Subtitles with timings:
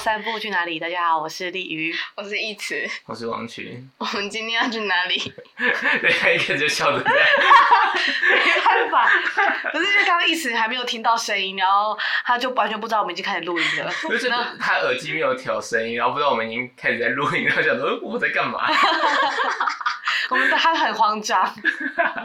[0.00, 0.80] 散步去哪里？
[0.80, 3.86] 大家好，我是丽瑜，我是易慈，我是王群。
[3.98, 5.18] 我们今天要去哪里？
[6.00, 7.26] 对，他一个就笑着这样，
[8.32, 9.06] 没办法，
[9.70, 13.92] 可是因为刚刚易慈还没有听到声音，然后他就完全不知道我们已经开始录音了。
[14.08, 18.66] 就是他耳机没有调声音，然后不知道我们已经开始在录音，然后想说我在干嘛？
[20.30, 21.54] 我们他很慌张，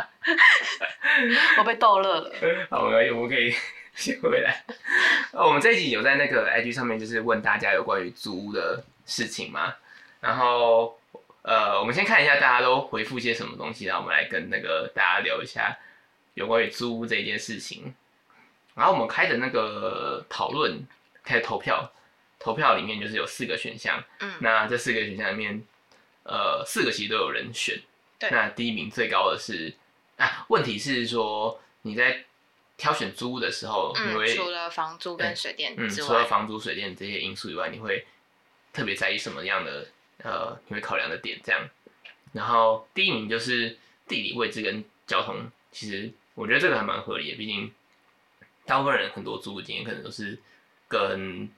[1.60, 2.32] 我被逗乐了。
[2.70, 3.54] 好，我们我们可以。
[3.96, 4.64] 先回来，
[5.32, 9.74] 呃，我们这一集有在那个 IG 上面，就是问大家有关于租屋的事情嘛。
[10.20, 11.00] 然后，
[11.44, 15.78] 呃，我们先看一下大家都回复些什么东西，然后我们来跟那个大家聊一下
[16.34, 17.96] 有关于租屋这一件事情。
[18.74, 20.86] 然后我们开的那个讨论，
[21.24, 21.90] 开投票，
[22.38, 24.04] 投票里面就是有四个选项。
[24.20, 24.34] 嗯。
[24.40, 25.64] 那这四个选项里面，
[26.24, 27.82] 呃，四个其实都有人选。
[28.20, 28.30] 对。
[28.30, 29.74] 那第一名最高的是
[30.18, 32.26] 啊，问题是说你在。
[32.78, 38.06] 挑选租屋的时候，你会、嗯、除了房租跟水电之外，嗯，除了房租、水电这些因素以外，你会
[38.74, 39.88] 特别在意什么样的
[40.24, 41.70] 呃，你会考量的点这样。
[42.34, 47.74] 然后第一名就是地理位置跟交通，其实我觉得这个还蛮合理的，毕竟
[48.66, 50.38] 大部分人很多租屋经验可能都是
[50.90, 51.50] 跟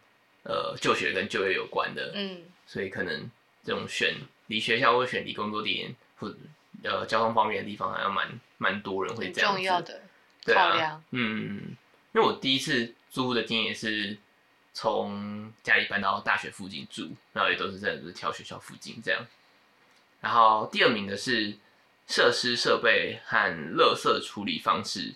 [0.43, 3.31] 呃就学跟就业有关的，嗯，所以可能
[3.63, 4.13] 这种选
[4.45, 6.31] 离学校或选离工作地点或
[6.83, 9.57] 呃交通方面的地方，好像蛮蛮多人会这样子。
[9.57, 10.01] 重要的。
[10.53, 11.75] 对啊，嗯，
[12.13, 14.17] 因为我第一次租的经验是
[14.73, 19.21] 从家里搬到大学附近住，然后也都是真的是挑学校附近这样。
[20.21, 21.53] 然后第二名的是
[22.07, 23.37] 设施设备和
[23.75, 25.13] 垃圾处理方式，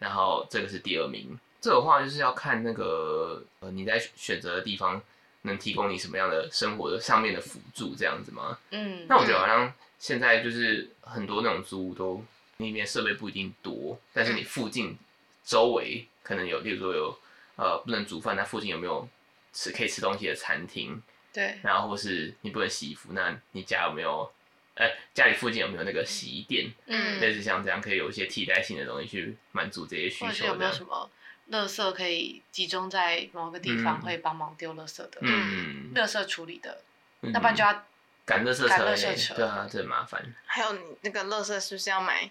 [0.00, 1.38] 然后这个是第二名。
[1.60, 5.00] 这个话就是要看那个呃你在选择的地方
[5.42, 8.58] 能提供你什么样的生活的上面的辅助这样子吗？
[8.70, 12.24] 嗯，那我觉得好像现在就是很多那种租屋都。
[12.62, 14.96] 里面设备不一定多，但是你附近
[15.44, 17.18] 周围可能有，例如说有
[17.56, 19.08] 呃不能煮饭，那附近有没有
[19.52, 21.02] 吃可以吃东西的餐厅？
[21.32, 24.30] 对，然后或是你不能洗衣服，那你家有没有？
[24.74, 26.72] 哎、欸，家里附近有没有那个洗衣店？
[26.86, 30.26] 嗯，类似像这样可以有一些替代性的东西去满足这些需求。
[30.26, 31.10] 或者有没有什么
[31.50, 35.18] 垃圾可以集中在某个地方，会帮忙丢垃圾的？
[35.20, 36.82] 嗯，垃圾处理的，
[37.20, 37.86] 那不然就要
[38.24, 39.34] 赶垃圾车。
[39.34, 40.22] 对啊，这很麻烦。
[40.46, 42.30] 还有你那个垃圾是不是要买？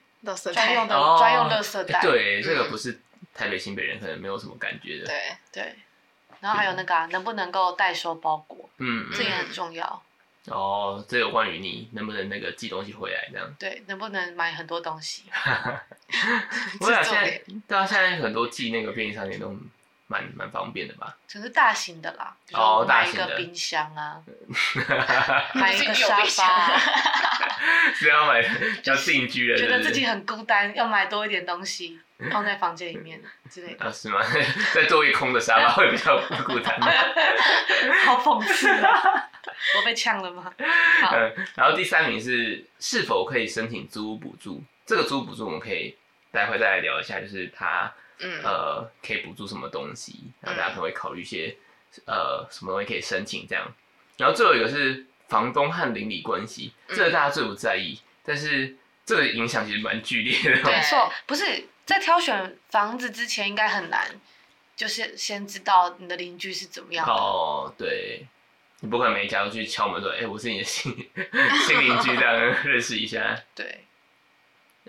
[0.53, 3.01] 专用的专用垃圾袋，对，这个不是
[3.33, 5.05] 台北新北人可能没有什么感觉的。
[5.07, 5.75] 对对，
[6.41, 8.69] 然后还有那个啊，能不能够代收包裹？
[8.77, 10.03] 嗯，这也很重要。
[10.45, 13.55] 哦，这有关于你能不能那个寄东西回来这样。
[13.57, 15.23] 对，能不能买很多东西？
[16.79, 19.57] 不是啊，现在 对啊，现在很多寄那个便利商店都。
[20.11, 24.21] 蛮蛮方便的吧，只是大型的啦，哦，买一个冰箱啊，
[25.55, 26.77] 买一个沙发，
[27.95, 28.41] 是要买
[28.83, 31.97] 要定居的，觉得自己很孤单，要买多一点东西
[32.29, 33.85] 放在房间里面之类的。
[33.85, 34.19] 啊，是吗？
[34.75, 36.77] 再做一空的沙发会比较不孤单。
[38.05, 39.29] 好讽刺啊！
[39.77, 40.51] 我被呛了吗？
[41.01, 41.15] 好，
[41.55, 44.61] 然后第三名是是否可以申请租屋补助？
[44.85, 45.95] 这个租屋补助我们可以
[46.31, 47.89] 待会再来聊一下，就是它。
[48.21, 50.31] 嗯，呃，可以补助什么东西？
[50.39, 51.57] 然后大家可能会考虑一些，
[52.05, 53.65] 嗯、呃，什么东西可以申请这样。
[54.17, 60.63] 然后最后一个是房东和邻里关系，这个大家最不在意，嗯、但是这个影响其实蛮剧烈的。
[60.63, 64.07] 没错，不是在挑选房子之前应该很难，
[64.75, 67.11] 就是先知道你的邻居是怎么样的。
[67.11, 68.27] 哦，对，
[68.81, 70.91] 你不可能每一家都去敲门说，哎、欸，我是你的新
[71.65, 73.35] 新邻居，这样认识一下。
[73.55, 73.65] 对。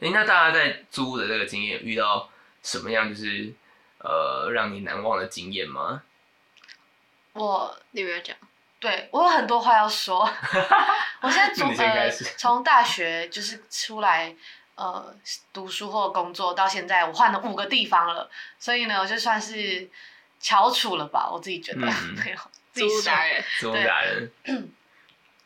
[0.01, 2.29] 哎、欸，那大家在租的这个经验遇到？
[2.63, 3.53] 什么样就是
[3.99, 6.03] 呃让你难忘的经验吗？
[7.35, 8.37] 我你不要讲，
[8.79, 10.21] 对我有很多话要说。
[11.23, 14.35] 我现在从呃从大学就是出来
[14.75, 15.15] 呃
[15.53, 19.89] 读书或工作到现在，我换了五个地方了，所以呢，我就算是
[20.41, 21.81] 翘楚了吧，我自己觉得。
[22.25, 24.31] 没有、嗯，租屋达人，租屋达人。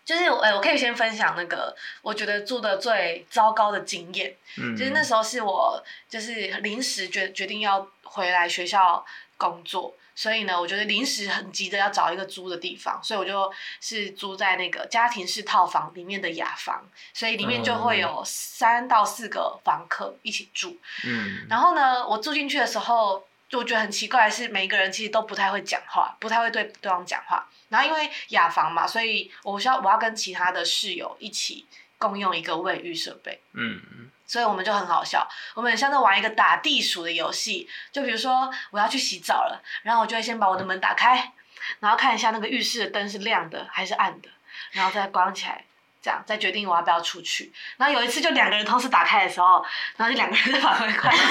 [0.07, 4.35] 就是我、欸，我可以先分享那个我觉得住的最糟糕的经验。
[4.57, 6.33] 嗯，就是那时候是我就是
[6.63, 9.05] 临时决决定要回来学校
[9.37, 20.79] 工作，所以呢，我觉得临时很急着要找一个租的地方，所以我就是租在那个家庭式套房里面的雅房，所以里面就会有三到四个房客一起住。
[21.05, 23.27] 嗯，然后呢，我住进去的时候。
[23.49, 27.47] 就我觉得很奇怪的是，每一个人其实都不太会讲话，不太会对对方讲话。
[27.69, 31.67] 然后因为雅房嘛，所以我需要我要跟其他的室友一起
[31.99, 33.41] 共用一个卫浴设备。
[33.53, 34.11] 嗯嗯。
[34.29, 37.69] 所以我们就很好笑，我们很像在玩一个打地鼠的游戏。
[37.93, 41.33] 就比如说我要去洗澡了，然后我就会先把我的门打开，
[41.79, 44.29] 然后看一下那个浴室的灯是亮的还是暗的，
[44.73, 45.65] 然后再关起来。
[46.07, 47.53] 这样再决定我要不要出去。
[47.77, 49.67] 然后有一次就两个人同时打开的时候，
[49.97, 51.27] 然后就两个人在把门关上。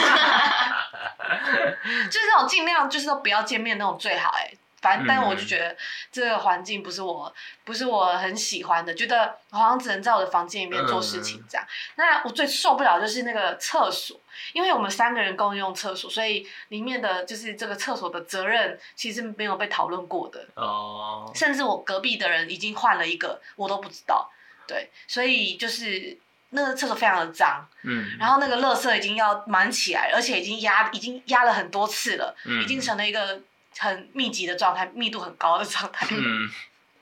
[2.11, 5.73] 就是那种尽量就是说不要见面那种最好哎、欸，反正，但我就觉得
[6.11, 7.33] 这个环境不是我，
[7.63, 11.65] 不是我很喜欢的，觉得好像只能在我的房间里面做事情这样。
[11.65, 14.19] 嗯、那我最受不了就是那个厕所，
[14.51, 20.45] 因为我们三个人共用厕所，所以里面的就是这个厕所的责任其实没有被讨论过的。
[20.55, 21.31] 哦。
[21.33, 24.29] 甚至我隔壁的人已经换了一个，我都不知道。
[24.67, 26.17] 对，所以就是。
[26.51, 33.41] 那个厕所非常的脏，嗯，然后那个垃圾已经要满起来，而且已经压已经压了很多次了，嗯，已经成了一个
[33.77, 36.49] 很密集的状态，密度很高的状态，嗯，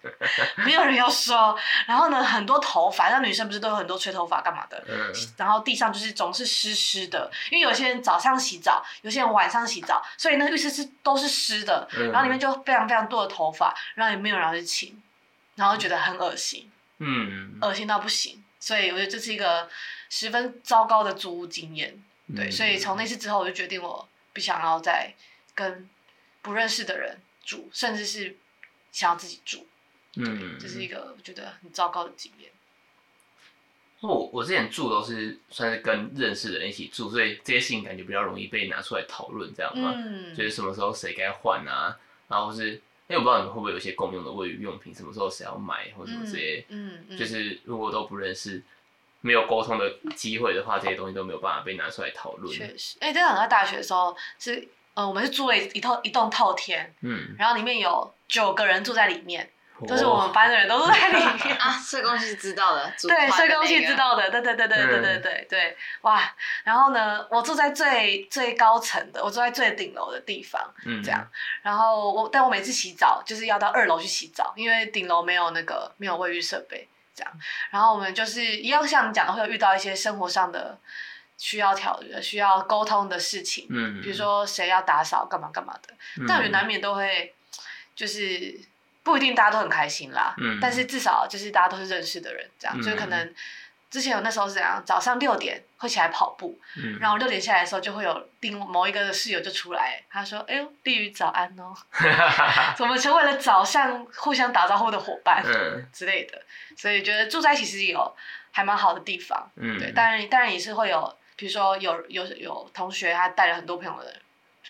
[0.65, 1.55] 没有人要收。
[1.85, 14.99] 然后呢，很多头发，那女生不是都有很多吹头发干嘛的，嗯，然后地上就是总是湿湿的，因为有些人早上洗澡，有些人晚上洗澡，所以那个浴室是都是湿的，嗯，然后里面就非常非常多的头发，然后也没有人要去清，
[15.55, 16.71] 然后觉得很恶心，
[17.03, 18.43] 嗯，恶心到不行。
[18.59, 19.69] 所以我觉得这是一个
[20.09, 22.01] 十分糟糕的租屋经验，
[22.33, 25.13] 对，嗯、所以从那次之后，我就决定我不想要再
[25.53, 25.89] 跟
[26.41, 28.37] 不认识的人住，甚至是
[28.93, 29.67] 想要自己住，
[30.15, 32.49] 嗯，这是一个我觉得很糟糕的经验。
[33.99, 42.81] 我我之前住都是算是跟认识的人一起住，所以这些事情感觉比较容易被拿出来讨论，这样嘛，嗯，就是什么时候谁该换啊，然后是。
[43.07, 48.63] 因为我不知道你们会不会有一些共用的卫浴用品，什么时候谁要买或者什么之类，嗯，嗯，嗯，就是如果都不认识，
[49.21, 52.51] 没有沟通的机会的话，这些东西都没有办法被拿出来讨论。
[52.53, 59.49] 确实，哎、欸，真的，在大学的时候是，呃，我们是租了一套一栋套天，嗯，然后里面有九个人住在里面。
[59.87, 61.71] 都是我们班的人，都是在里面啊。
[61.71, 66.21] 社工系知道的，对，社工系知道的，对对对对对对对对，哇！
[66.63, 70.61] 然后呢，我住在最最高层的，我住在最顶楼的地方，
[71.03, 71.27] 这样。
[71.61, 77.33] 然后我，但我每次洗澡就是要到二楼去洗澡，因为顶楼没有那个没有卫浴设备，这样。
[77.69, 80.77] 然后我们就是一样像你讲的，会有遇到一些生活上的
[81.37, 85.93] 需要调、需要沟通的事情，嗯，比如说谁要打扫，干嘛干嘛的，
[86.27, 87.33] 但我觉得难免都会
[87.95, 88.59] 就是。
[89.03, 93.33] 不一定大家都很开心啦，嗯、但是至少就是大家都是认识的人，这样，嗯、就可能
[93.91, 101.75] 之前有那时候是怎样，早上六点会起来跑步，嗯、然后六点下来的时候就会有另某一个室友就出来，他说：“哎呦，丽宇早安哦。
[102.75, 106.41] ”怎么成为了早上互相打招呼的伙伴、嗯、 之类的，
[106.75, 108.15] 所以觉得住在一起其实有
[108.51, 114.15] 还蛮好的地方，嗯、对，当然当然也是会有，比如说有有有同学他带了很多朋友的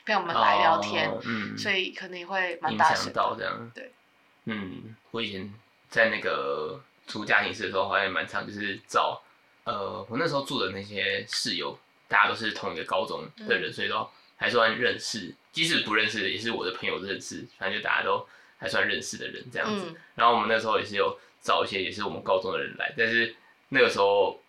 [0.05, 3.91] 朋友们来聊天，哦嗯、所以可能也会蛮大声的，这样对。
[4.45, 5.53] 嗯，我以前
[5.89, 9.21] 在那个出家庭式的时候，好像也蛮常就是找，
[9.63, 11.77] 呃，我那时候住的那些室友，
[12.09, 14.05] 大家都是同一个高中的人，嗯、所以都
[14.35, 15.33] 还算认识。
[15.53, 19.85] 即使不认识的，也是我的朋友认识，反正就大家都还算认识的人这样子。
[19.87, 23.33] 嗯、然后我们那时候也是有找一些也是我们高中的人来，但是
[23.69, 24.41] 那个时候，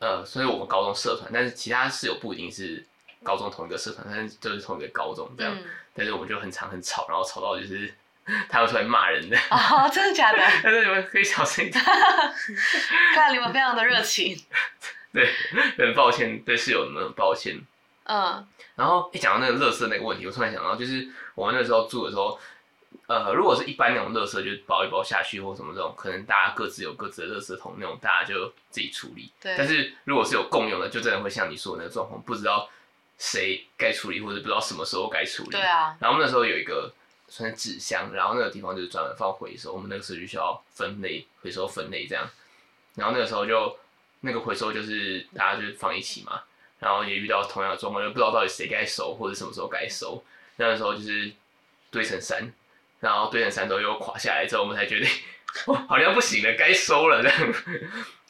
[0.00, 2.84] 呃，所以我们高中社团，但是其他室友不一定是
[3.22, 5.56] 高中同一个社团，但是就是同一个高中这样。
[5.56, 5.64] 嗯、
[5.94, 7.94] 但是我们就很常很吵，然后吵到就是。
[8.48, 10.38] 他会出来骂人的哦，真的假的？
[10.62, 11.82] 但是你们可以小声一点。
[13.14, 14.38] 看来你们非常的热情。
[15.12, 15.32] 对，
[15.76, 17.60] 很抱歉，对室友们很抱歉。
[18.04, 18.46] 嗯。
[18.76, 22.38] 然后一讲到那个垃圾那个问题，我突然想到，就是我们那时候住的时候，
[23.08, 29.30] 呃，如果是一般那种垃圾，就包一包下去或什么这种，可能大家各自有各自的垃圾桶，那种大家就自己处理。
[29.40, 29.54] 对。
[29.58, 32.70] 但是如果是有共用的，就真的会像你说的那个状况，不知道
[33.18, 35.50] 谁该处理，或者不知道什么时候该处理。
[35.50, 35.94] 对啊。
[36.00, 36.90] 然后那时候有一个。
[37.30, 39.72] 算纸箱，然后那个地方就是专门放回收。
[39.72, 42.28] 我们那个时候就需要分类、回收、分类这样。
[42.96, 43.74] 然后那个时候就
[44.20, 46.42] 那个回收就是大家就是放一起嘛。
[46.78, 50.22] 然后也遇到同样的状况，就不知道到底谁该收或者什么时候该收。
[50.56, 51.32] 那个时候就是
[51.90, 52.52] 堆成山，
[52.98, 55.08] 然后堆成山之后又垮下来之后，我们才决定，
[55.66, 57.54] 哦，好像不行了，该收了这样。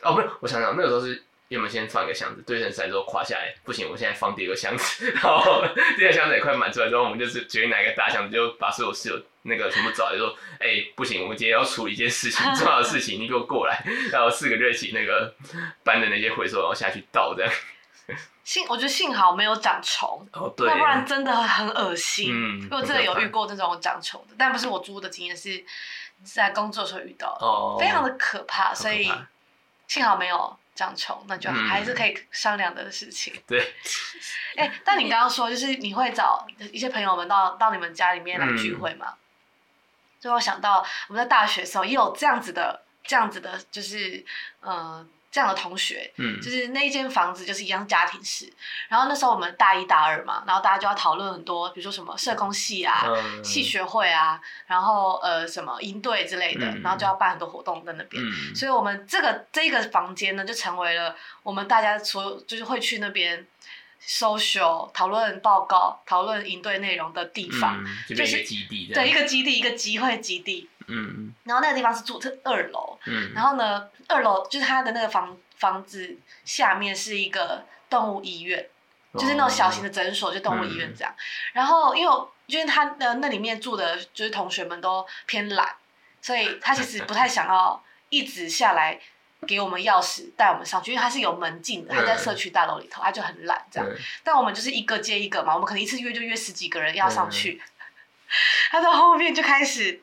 [0.03, 1.23] 哦，不是，我想想，那个时候是。
[1.51, 5.65] 因为我们先放一个箱子，堆成山之后垮下来，不行，我现在放第二个箱子，然后
[5.99, 15.35] 第二个箱子也快满出来之后，我们就是决定拿一个大箱子，就把所有室友那个全部找来说，哎、欸，不行，我们今天要处理一件事情，重要的事情，你给我过来，然后四个就一起那个
[15.83, 17.53] 搬的那些回收，然后下去倒这样。
[18.45, 22.31] 幸我觉得幸好没有长虫，哦对，要不然真的很恶心。
[22.33, 25.65] 嗯，因为我真的有遇过这种长虫的，但不是我租的经验，是
[26.23, 29.11] 在工作的时候遇到的，哦，非常的可怕，所以
[29.89, 30.57] 幸好没有。
[30.81, 33.35] 长穷，那就还是可以商量的事情。
[33.37, 33.75] 嗯、对，
[34.57, 39.15] 哎、欸，但你刚刚说，就是你会找一些朋友们到到你们家里面来聚会吗？
[40.19, 44.25] 就我想到我们在大学的时候也有这样子的，这样子的，就是
[44.63, 44.73] 嗯。
[44.73, 48.53] 呃这样的同学，嗯，就是那一间房子就是一样家庭式，
[48.89, 53.07] 然后那时候我们大一大二嘛，然后大家就要讨论很多，比如说什么社工系啊、
[53.45, 63.47] 系、嗯、学会啊，然后呃什么营队之类的，嗯、然后就要办很多活动在那边，嗯、所以我们这个这个房间呢，就成为了我们大家所有就是会去那边
[64.05, 70.69] social 讨论报告、讨论营队内容的地方，嗯、就是一个基地，对，一个基地，一个集会基地。
[70.91, 78.69] 嗯，然后那个地方是住是二楼，嗯，然后呢，二楼就是他的那个房房子下面是一个动物医院，
[79.13, 81.13] 哦、就是那种小型的诊所，就动物医院这样。
[81.17, 82.15] 嗯、然后因为
[82.47, 85.75] 因为他的那里面住的就是同学们都偏懒，
[86.21, 89.01] 所以他其实不太想要一直下来
[89.47, 93.89] 给我们钥匙带我们上去，因为他是有门禁的，他在社区大楼里头，他就很懒这样。
[93.89, 97.63] 嗯、但我们就是一个接一个嘛，我们可能一次约就约十几个人要上去，嗯、
[98.73, 100.03] 他在后面就开始。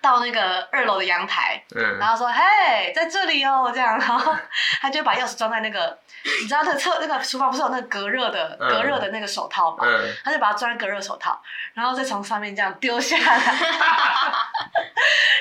[0.00, 4.34] 到那个二楼的阳台，嗯、然后说：“嘿，在这里哦。”这样，然后
[4.80, 5.98] 他就把钥匙装在那个，
[6.42, 9.84] 你知道那个厕那个厨房不是有那个隔热的、嗯、隔热的那个手套嘛？
[9.86, 11.40] 嗯、他就把它装在隔热手套，
[11.74, 13.40] 然后再从上面这样丢下来。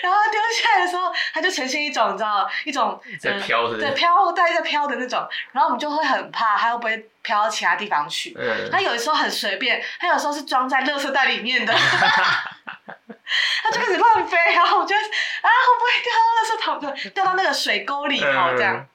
[0.01, 8.35] 然后丢下来的时候，它就呈现一种你知道一种在飘的、嗯，对飘带在飘的那种，然后我们就会很怕它会不会飘到其他地方去。
[8.37, 11.73] 嗯、它有的时候很随便，它有时候是装在垃圾袋里面的。
[13.61, 18.25] 它就开始乱飞，然后我就啊，会不会掉到垃圾桶的，掉到那个水沟里头
[18.57, 18.75] 这样？
[18.77, 18.87] 嗯、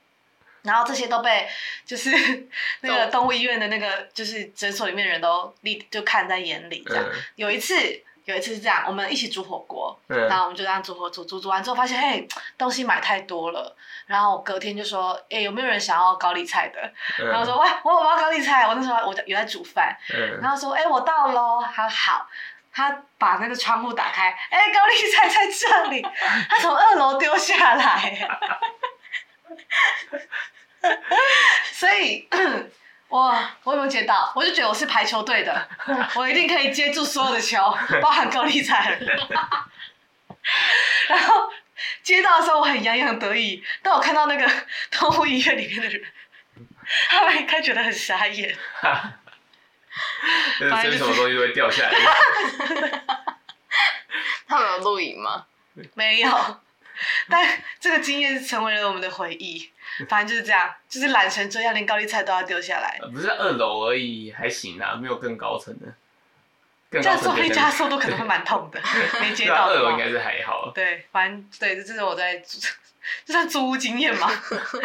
[0.62, 1.48] 然后这些都被
[1.86, 2.10] 就是
[2.80, 7.04] 那个动物医院的那个就是诊所里面的人都立就看在眼里这样。
[7.04, 7.76] 嗯、有一次，
[8.24, 12.26] 有一次是这样，我们一起煮火锅，嗯、然后我们就这样煮火煮煮煮完之后，发现嘿
[12.58, 13.76] 东西买太多了，
[14.06, 16.80] 然后隔天就说，哎，有没有人想要高丽菜的？
[17.20, 22.26] 嗯、然后说，喂，我我要高丽菜，我那时候我有在煮饭，嗯、然后说，哎，我到喽，他说好。
[22.76, 26.02] 他把那个窗户打开，哎、欸，高丽菜在这里，
[26.48, 28.28] 他从二楼丢下来，
[31.70, 32.28] 所以，
[33.14, 34.32] 我我有没有接到？
[34.34, 35.68] 我就觉得我是排球队的，
[36.16, 37.58] 我一定可以接住所有的球，
[38.02, 38.98] 包含高丽菜。
[41.08, 41.48] 然后
[42.02, 44.50] 接到的时候我很洋洋得意，但我看到那个
[44.90, 46.02] 动物医院里面的人，
[47.08, 48.58] 他们应该觉得很傻眼。
[50.58, 51.92] 就是什么东西都会掉下来。
[54.48, 55.46] 他们有录影吗？
[55.94, 56.60] 没有，
[57.30, 59.70] 但这个经验成为了我们的回忆。
[60.08, 62.98] 反正就是这样，就是懒成这样，连高丽菜都要丢下来。
[63.12, 65.86] 不是二楼而已，还行啊，没有更高层的。
[66.90, 68.80] 这样坐回家速度可能会蛮痛的，
[69.20, 69.66] 没接到。
[69.66, 70.70] 二楼应该是还好。
[70.72, 72.36] 对，反正对，这是我在，
[73.26, 74.30] 这算租屋经验吗？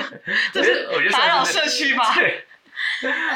[0.52, 2.04] 这是打扰社区吗？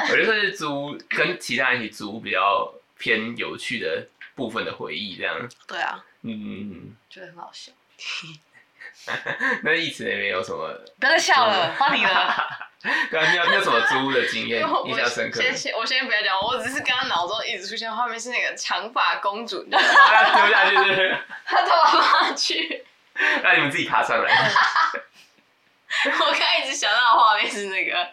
[0.09, 5.47] 我觉得是租跟其他人一起租比较偏有趣的部分的回忆，这样。
[5.67, 6.03] 对啊。
[6.23, 6.95] 嗯。
[7.09, 7.71] 觉得很好笑。
[9.63, 10.69] 那一直也没有什么。
[10.99, 12.47] 不要再笑了，换你了。
[13.09, 15.41] 对啊，你有你有什么租的经验 印象深刻？
[15.41, 21.17] 先先，我先不要讲，我只是刚刚脑中一直出现画面是那个长发公主，丢下去是。
[21.45, 22.85] 他头发下去。
[23.41, 24.51] 那你们自己爬上来。
[26.19, 28.07] 我刚一直想到的画面是那个。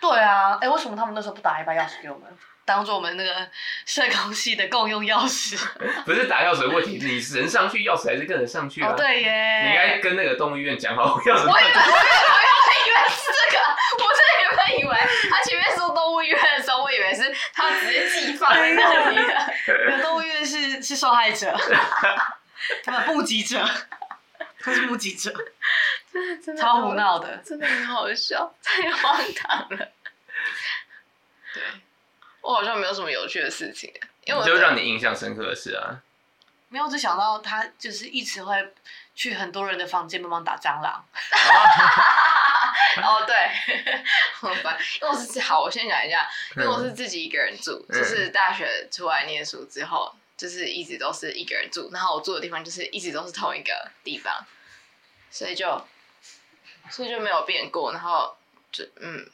[0.00, 2.28] 对啊，哎，为什么他们那时候不打一把钥匙给我们，
[2.70, 3.50] 当做我们那个
[3.84, 5.58] 社工系的共用钥匙？
[6.06, 8.92] 不是打钥匙的问题，你人上去，钥匙还是跟着上去啊。
[8.92, 9.62] 哦，对耶。
[9.64, 11.50] 你应该跟那个动物医院讲好，钥匙。
[11.50, 11.98] 我以为，我以为，
[12.62, 13.58] 我以为是这个，
[13.98, 14.96] 我真的原本以为
[15.28, 20.02] 他前面说动物医院的时候，我以为是他直接寄放在那里的。
[20.02, 21.52] 动物医院是是受害者，
[22.84, 23.68] 他们目击者，
[24.60, 25.34] 他是目击者。
[26.12, 29.88] 真的真的超胡闹的，真的很好笑，太荒唐了。
[31.52, 31.62] 对，
[32.40, 33.92] 我好像没有什么有趣的事情，
[34.24, 36.02] 因为我就让你印象深刻的事啊。
[36.68, 38.74] 没有，我只想到他就是一直会
[39.14, 41.04] 去很多人的房间帮忙打蟑螂。
[43.02, 43.36] 哦，对，
[44.40, 44.78] 很烦。
[45.00, 54.44] 因为我是好，我先讲一下，因为我是自己一个人住，嗯、就是大学出来念书之后，就是一直都是一个人住，然后我住的地方就是一直都是同一个地方，
[55.30, 55.86] 所以就。
[56.88, 58.36] 所以就没有变过，然后
[58.72, 59.30] 就嗯，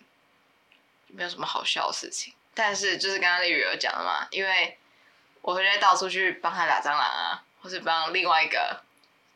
[1.07, 2.35] 没有什么好笑的事情。
[2.57, 4.79] 但是就是刚刚丽宇有讲的嘛，因为
[5.43, 8.81] 我会在到处去帮他打蟑螂啊，或是帮另外一个，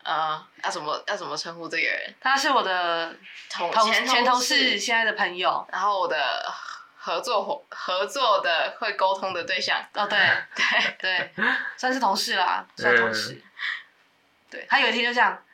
[0.03, 2.15] 呃，要怎么要怎么称呼这个人？
[2.21, 3.15] 他是我的
[3.51, 6.51] 同前前同事，现在的朋友，然后我的
[6.97, 9.79] 合作伙合作的会沟通的对象。
[9.93, 10.19] 哦，对
[10.57, 10.65] 对
[10.99, 11.31] 对，
[11.77, 13.35] 算是同事啦，算同事。
[13.35, 13.43] 嗯、
[14.51, 15.45] 对，他有一天就这样，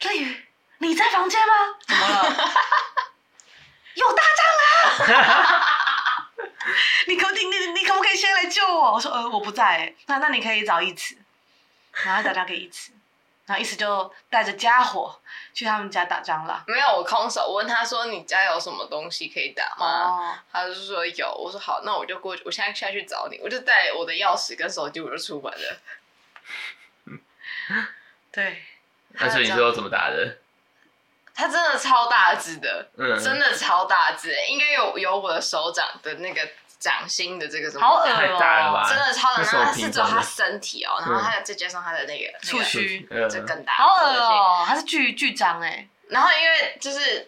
[0.00, 0.48] 丽宇。
[0.78, 1.54] 你在房间吗？
[1.86, 2.24] 怎么了？
[3.94, 5.62] 有大蟑螂！
[7.08, 8.92] 你可你你你可不可以先来救我？
[8.92, 11.16] 我说呃我不在，那那你可以找一慈，
[12.04, 12.92] 然后打电话给一慈，
[13.46, 15.20] 然后一慈就带着家伙
[15.52, 16.62] 去他们家打蟑螂。
[16.66, 17.42] 没有，我空手。
[17.42, 21.34] 我问他说：“你家有什么东西可以打吗？”哦、他就说有。
[21.34, 23.38] 我说好，那我就过去，我现在下去找你。
[23.42, 25.80] 我就带我的钥匙跟手机，我就出门了。
[28.32, 28.62] 对。
[29.14, 30.38] 那所以你说怎么打的？
[31.34, 36.46] 它真的超大只的，嗯，真的超大只，应该有有我的手掌的那个
[36.78, 38.88] 掌心的这个什么，好恶太大了吧？
[38.88, 45.88] 真的超大，然后它是只有它的身体哦，然后它再加上它的那个触须，嗯，就更大，好恶哦，它是巨巨章哎。
[46.08, 47.26] 然后因为就是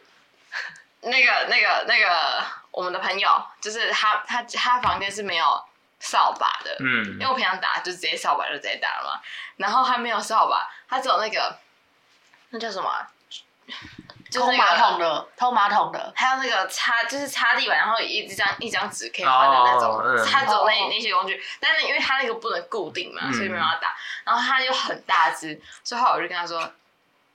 [1.00, 5.64] 那个那个那个我们的朋友，就是他他他房间是没有
[5.98, 9.20] 扫把的，嗯，因为我平常打就直接扫把就直接打了嘛，
[9.56, 11.56] 然后他没有扫把，他只有那个
[12.50, 13.08] 那叫什么、啊？
[14.30, 23.94] 就是、那个、马桶的，偷马桶的，还有那个擦，就是擦地板，然后一一张一张纸可以换的那种，哦嗯、他只有那那些工具，但是因为它那个不能固定嘛，嗯、所以没办法打。
[24.24, 26.68] 然后它又很大只，所以后来我就跟他说，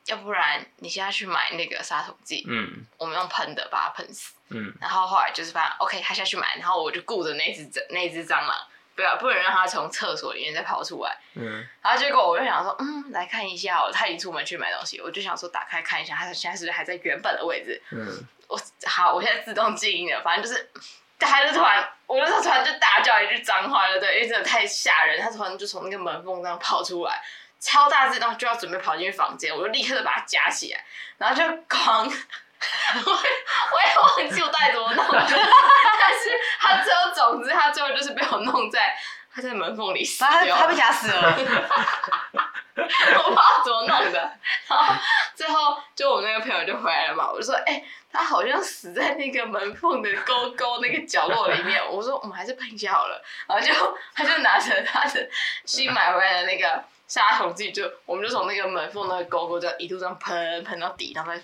[0.07, 4.73] 要不然你现在去买那个杀虫剂，嗯，我们用喷的把它喷死，嗯。
[4.81, 8.55] 然后后来就是发现，OK，他下去买，然后我就顾着那只那只蟑螂。
[8.99, 11.17] 不要，不能让他从厕所里面再跑出来。
[11.35, 17.81] 嗯，然后结果我就想说，嗯，来看一下哦，他已经出门去买东西，我就想说打开看一下，他现在是不是还在原本的位置？
[17.91, 20.69] 嗯，我好，我现在自动静音了，反正就是，
[21.17, 27.21] 他就突然，我就突然就大叫一句脏话了，对，因为真的太吓人，他突然就从那个门缝这样跑出来，
[27.61, 30.83] 超大只，然后就要准备跑进去房间，我就立刻的把它夹起来，
[31.17, 32.13] 然后就哐。
[33.05, 35.25] 我我也忘记我到底怎么弄的，
[35.99, 38.95] 但是他最后总之他最后就是被我弄在
[39.33, 41.21] 他在门缝里死掉，他他被夹死了，
[42.75, 44.19] 我不知道怎么弄的，
[44.67, 44.93] 然后
[45.35, 53.73] 最后就我那个朋友就回来了嘛，我就说哎、欸，他好像死在那个门缝的沟沟那个角落里面，我说我们还是喷一下好了，然后就
[54.13, 55.29] 他就拿着他的
[55.65, 56.83] 新买回来的那个。
[57.09, 61.41] 杀虫剂就，我们就从那个门缝那个沟沟这样一路这样喷喷到底，然后再，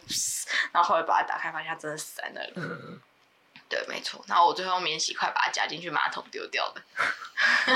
[0.71, 2.53] 然后后来把它打开，发现它真的死在那里。
[2.55, 3.01] 嗯、
[3.67, 4.23] 对，没错。
[4.27, 6.81] 然后我最后用免洗筷把它夹进去马桶丢掉的。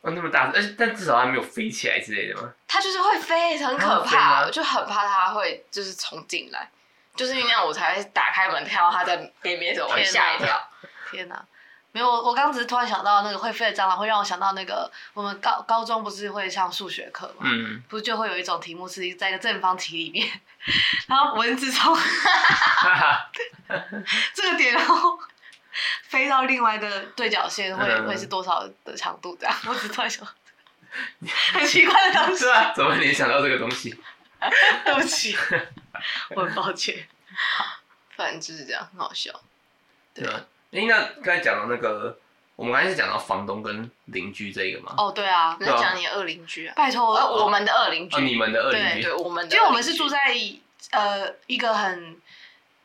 [0.00, 2.50] 哦，那么大，而且但至少它没有飞起来之类的吗？
[2.66, 6.70] 它就是会飞，很可怕，我就很怕它会就是冲进来，
[7.14, 10.70] 就是因为那样我才会打开门看到它在边边走， 我会吓一跳。
[11.10, 11.44] 天哪！
[11.90, 17.42] 没有，我我刚刚只是突然想到那个会飞的蟑螂，会让我想到那个我们高高中不是会上数学课嘛？
[17.44, 20.28] 嗯，不是就会有一种题目是在一个正方体里面，
[21.08, 21.96] 然后蚊子从
[24.34, 25.18] 这个点然后
[26.04, 29.36] 飞到另外一个对角线会，会、嗯、会是多少的长度？
[29.40, 30.30] 这样，我只突然想到，
[31.54, 32.44] 很奇怪的东西。
[32.44, 33.98] 是啊，怎么会联想到这个东西？
[34.84, 35.36] 对不起，
[36.36, 37.08] 我很抱歉。
[38.14, 39.32] 反正就是这样，很好笑。
[40.12, 40.26] 对。
[40.26, 40.34] 对
[40.70, 42.18] 哎，那刚才讲到那个，
[42.54, 44.94] 我们刚才是讲到房东跟邻居这个吗？
[44.98, 46.74] 哦，对啊，你在讲你的恶邻居啊？
[46.76, 50.18] 拜托，我们的二邻居，哦，你们的二邻居，对，我们的，因为我们是住在
[50.90, 52.20] 呃一个很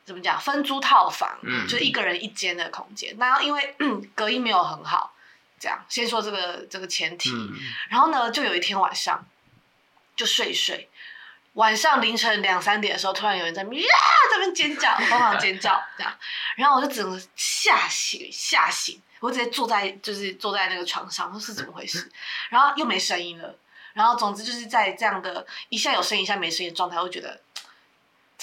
[0.04, 3.14] 怎么讲分租套房，嗯，就一个人一间的空间。
[3.18, 3.74] 然后因为
[4.14, 5.14] 隔音没有很好，
[5.58, 7.30] 这样先说这个这个前提。
[7.90, 9.26] 然后呢，就有一天晚上
[10.16, 10.88] 就睡睡。
[11.54, 13.68] 晚上凌晨两三点的时候，突然有人在呀
[14.30, 16.12] 这边尖叫，疯狂尖叫这样，
[16.56, 22.10] 然后我就只能吓醒吓醒，我直接坐在就是坐在那个床上，说是怎么回事，
[22.50, 23.54] 然后又没声音了，
[23.92, 27.40] 然后总之就是在这样的一下有声音一下没声音的状态，我觉得。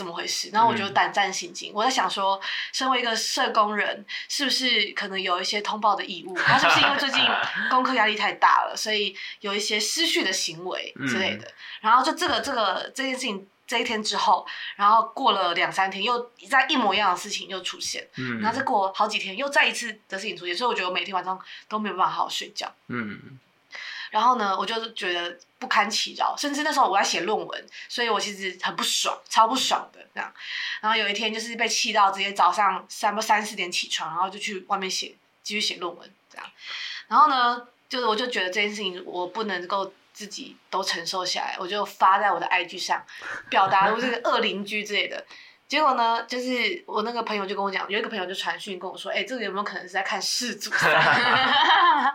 [0.01, 0.49] 怎么回事？
[0.51, 1.71] 然后我就胆战心惊。
[1.71, 2.41] 嗯、我在想说，
[2.73, 6.35] 身为一个社工人，是不是可能有一些通报的义务？
[6.35, 7.21] 他是不是因为最近
[7.69, 11.45] 功课压力太大了，所以有一些失序的行为之类的？
[11.45, 14.43] 嗯、然后就这个这个这件事情，这一天之后，
[14.75, 18.07] 然后过了两三天，又在一模一样的事情又出现。
[18.17, 22.73] 嗯，然后再过好几天，又再一次的事情出现，所以我觉得我每天晚上都没有办法好好睡觉。
[22.87, 23.37] 嗯。
[24.11, 30.31] 然后呢，我就觉得不堪其扰，甚至那时候我在写论文，所以我其实很不爽，超不爽的这样。
[30.81, 36.45] 然后有一天就是被气到，直接早上三不三四点起床，然后就去外面写，继续写论文这样。
[37.07, 43.03] 然后呢，就是我就觉得这件事情我不能够自己都承受下来，我就发在我的 IG 上，
[43.49, 45.25] 表达我这个恶邻居之类的。
[45.71, 50.91] 结果呢，就是我那个朋友就跟我讲，有一个朋友就传讯跟我说，哎、欸，这个有没有可能是在看世足赛？
[50.91, 50.99] 然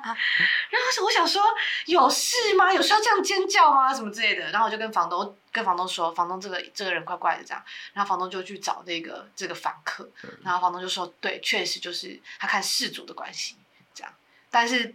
[0.05, 1.43] 后我想说，
[1.87, 2.71] 有事吗？
[2.71, 3.95] 有需要这样尖叫吗？
[3.95, 4.51] 什么之类的？
[4.51, 7.65] 然后我就跟房东跟房东说，房东这个这个人怪怪的这样。
[7.95, 10.07] 然后房东就去找那个这个房客，
[10.45, 13.57] 然后房东就说，对，确实就是他看世足的关系
[13.95, 14.13] 这样。
[14.51, 14.95] 但是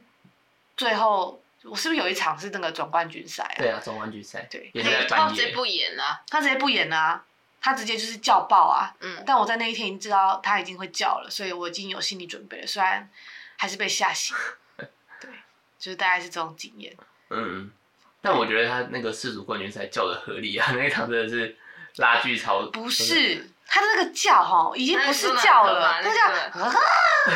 [0.78, 3.58] 最后，我是不是有一场是那个总冠军赛啊？
[3.58, 4.72] 对啊，总冠军赛，对，
[5.10, 7.26] 他直接不演了，他直接不演了啊。
[7.62, 8.92] 他直接就是叫爆啊！
[9.02, 12.66] 嗯，但我在那一天已经知道他已经会叫了，所以我已经有心理准备了。
[12.66, 13.08] 虽然
[13.56, 14.36] 还是被吓醒，
[15.22, 15.30] 对，
[15.78, 16.98] 就是大概是这种经验。
[17.30, 17.72] 嗯，
[18.20, 21.56] 但我觉得他那个世足冠军赛叫的合理啊， 那一场真的是
[21.98, 22.66] 拉锯超。
[22.72, 26.74] 不是，他的那个叫哈，已经不是叫了，那叫啊，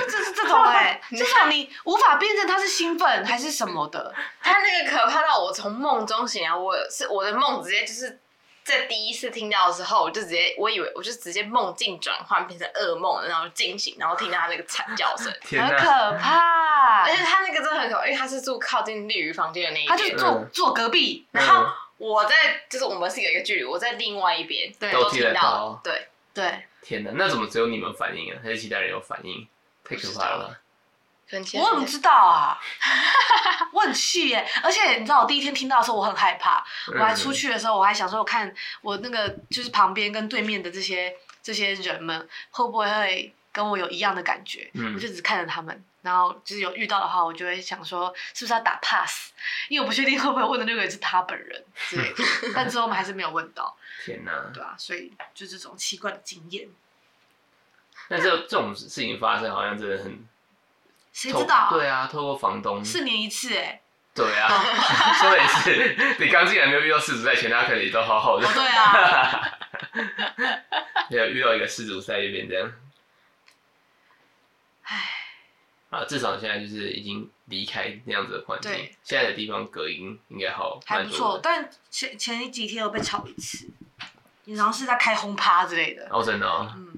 [0.09, 4.11] 这是这种哎， 这种你无法辨认他是兴奋还是什么的。
[4.41, 8.19] 他那个可怕到我从梦中醒来，我是我的梦直接就是。
[8.65, 17.03] 在第一次听到的时候，我就直接我以为我就直接梦境转换变成噩梦，然后惊醒，然后听到他那个惨叫声，很可怕。
[17.03, 21.63] 而且他那个真的很可怕，因为他是住靠近绿鱼房间的那一边，他就坐坐隔壁，然后
[21.97, 26.63] 我在就是我们是有一个距离，我在另外一边，对，都听到，对对。
[26.81, 28.39] 天哪，那怎么只有你们反应啊？
[28.43, 29.47] 还是其他人有反应？
[29.83, 30.59] 太可怕了。
[31.31, 32.59] 我怎么知道啊？
[33.73, 34.47] 我很气耶！
[34.63, 36.63] 而且你知道，我第一天听到的时候，我很害怕。
[36.93, 44.69] 我还出去的时候，我还想说，我看我那个就是旁边跟对面的这些这些人们，会不会会跟我有一样的感觉？
[44.75, 49.31] 嗯、我就只看着他们，然后就是有遇到的话，我就会想说，是不是要打 pass？
[49.67, 52.23] 因为我不确定会不会问的那个人是他本人之类的。
[52.53, 53.75] 但之后我们还是没有问到。
[54.05, 54.31] 天哪！
[54.53, 56.69] 对啊，所以就这种奇怪的经验。
[58.07, 60.23] 但这这种事情发生，好像真的很。
[61.15, 61.69] 谁知道？
[61.71, 62.83] 对啊，透过房东。
[62.83, 63.81] 四年一次哎。
[64.13, 64.47] 对啊，
[65.19, 68.47] 说也是，你刚进来没有遇到世足赛前，大家可能也都好好的。
[68.53, 69.57] 对啊。
[71.09, 72.71] 没有遇到一个世足赛就变这样。
[74.83, 75.11] 唉。
[75.89, 78.71] 啊，至少现在就是已经离开那样子的环境，
[79.03, 80.79] 现在的地方隔音应该好。
[80.85, 83.69] 还不错，但前前几天又被吵一次，
[84.45, 86.07] 你好像是在开轰趴之类的。
[86.11, 86.73] 哦，真的哦。
[86.75, 86.93] 嗯。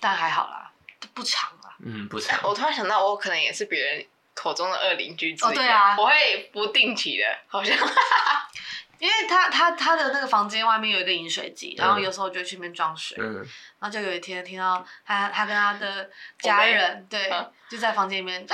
[0.00, 0.70] 但还好啦，
[1.14, 1.50] 不长。
[1.84, 2.38] 嗯，不长。
[2.42, 5.48] 我突然想到，我可能也是别人口中的恶邻居之一。
[5.48, 7.76] 哦，对啊，我会不定期的，好像，
[8.98, 13.16] 因为他他他的那个房间外面有一个饮水机，然后有时候我就去那边装水。
[13.20, 13.36] 嗯。
[13.80, 16.10] 然后就有一天听到他他跟他的
[16.40, 17.32] 家人对
[17.70, 18.44] 就在房间里面，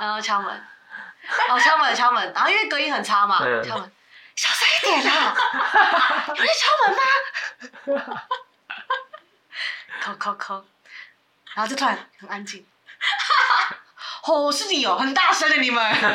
[0.00, 0.48] 然后敲门，
[1.46, 3.92] 然后敲门敲门，然后因为隔音很差嘛，敲门，
[4.34, 5.36] 小声一点啊，
[6.28, 6.96] 有人敲门
[8.08, 8.22] 吗？
[10.00, 10.64] 敲 敲敲。
[11.54, 12.64] 然后就突然很安静，
[14.24, 16.12] 哦，是你哦，很大声的你们，笑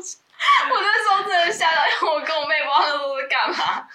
[0.00, 0.18] 死！
[0.70, 3.88] 我那时候真的吓到，因为我跟我妹不知道那都在干嘛，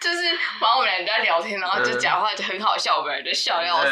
[0.00, 3.88] 就是反正我们俩在聊天，然后就讲话就很好笑，我们俩就笑要死，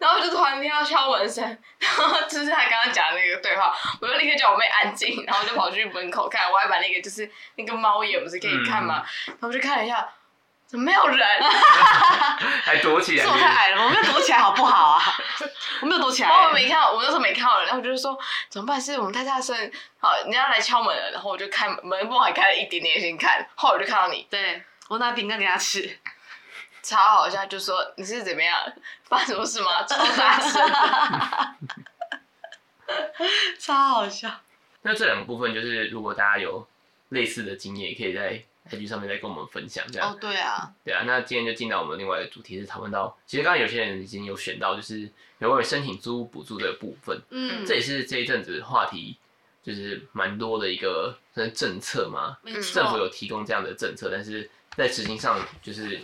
[0.00, 1.44] 然后就突然听到敲门声，
[1.78, 9.04] 然后就是他刚刚讲的那个对话，我就立刻叫我妹安静，然后就跑去门口看，我还把那个就是那个猫眼不是可以看吗？
[9.26, 10.08] 然后我就看了一下。
[10.68, 11.18] 怎么没有人？
[12.62, 13.24] 还躲起来？
[13.24, 15.02] 是我太矮了，我没有躲起来，好不好啊？
[15.80, 16.28] 我没有躲起来。
[16.28, 18.18] 我没看到，我那时候没看到人，然后我就是说
[18.50, 18.78] 怎么办？
[18.78, 19.56] 是我们太大声，
[19.98, 24.26] 好，人家来敲门了，然后我就开门，门缝还开了一点点，先看，后来我就看到你。
[24.28, 25.98] 对，我拿饼干给他吃，
[26.82, 28.54] 超好笑，就说你是怎么样？
[29.08, 29.82] 发生什么事吗？
[29.84, 30.70] 超大声，
[33.58, 34.30] 超好笑。
[34.82, 36.68] 那这两个部分就是，如果大家有
[37.08, 38.44] 类似的经验，也可以在。
[38.68, 40.12] 在上面再跟我们分享这样。
[40.12, 47.20] 哦，对啊，对啊，那今天就进到我们另外一个主题，是讨论到，其实刚刚有些人已经有选到，就是有关于申请租屋补助的部分。
[47.30, 49.16] 嗯，这也是这一阵子话题，
[49.62, 51.16] 就是蛮多的一个
[51.54, 52.36] 政策嘛。
[52.62, 56.00] 错政府有提供这样的政策，但是在执行上，就是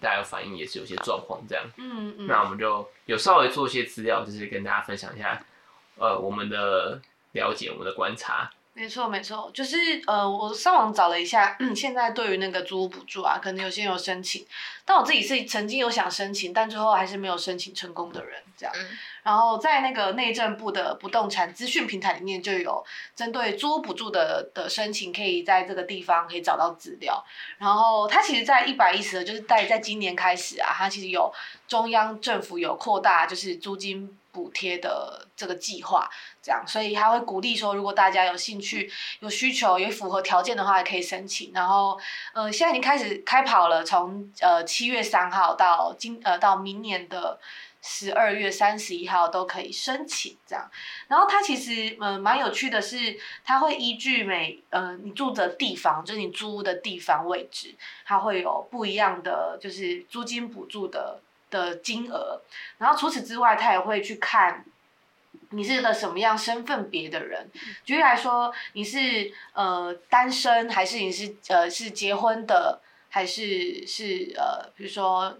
[0.00, 1.64] 大家反映也是有些状况这样。
[1.76, 2.26] 嗯嗯。
[2.26, 5.44] 那我们就有稍微做一些资料，就是跟大家分享一下，
[5.96, 7.00] 呃，我们的
[7.32, 8.50] 了解，我们的观察。
[8.76, 14.44] 没错，没错，就是呃，我上网找了一下，嗯， 现在对于那个租屋补助啊，可能有些人有申请，
[14.84, 18.74] 但我自己是曾经有想申请，但最后还是没有申请成功的人，这样。
[18.76, 22.84] 嗯、然后在那个内政部的不动产资讯平台里面就有
[23.14, 27.24] 针对租屋补助的的申请，可以在这个地方可以找到资料。
[27.58, 31.32] 然后它其实，在一百一十，就是在在今年开始啊，它其实有
[31.68, 34.18] 中央政府有扩大，就是租金。
[34.34, 36.10] 补贴的这个计划，
[36.42, 41.52] 这样，所以他会鼓励说，如果大家有兴趣、有需求、有符合条件的话，也可以申请。
[41.54, 41.96] 然后，
[42.32, 47.38] 呃，现在已经开始开跑了，从呃七月三号到今呃到明年的
[47.80, 50.36] 十二月三十一号都可以申请。
[50.44, 50.68] 这样，
[51.06, 57.72] 然后它其实呃蛮有趣的是，它会依据每呃你住的地方，就是你租屋的地方位置，
[58.04, 61.20] 它会有不一样的就是租金补助的。
[61.54, 62.42] 的金额，
[62.78, 64.64] 然后除此之外，他也会去看
[65.50, 67.48] 你是个什么样身份别的人。
[67.84, 75.38] 举例来说，你是呃单身，还是你是呃是结婚的，还是是呃比如说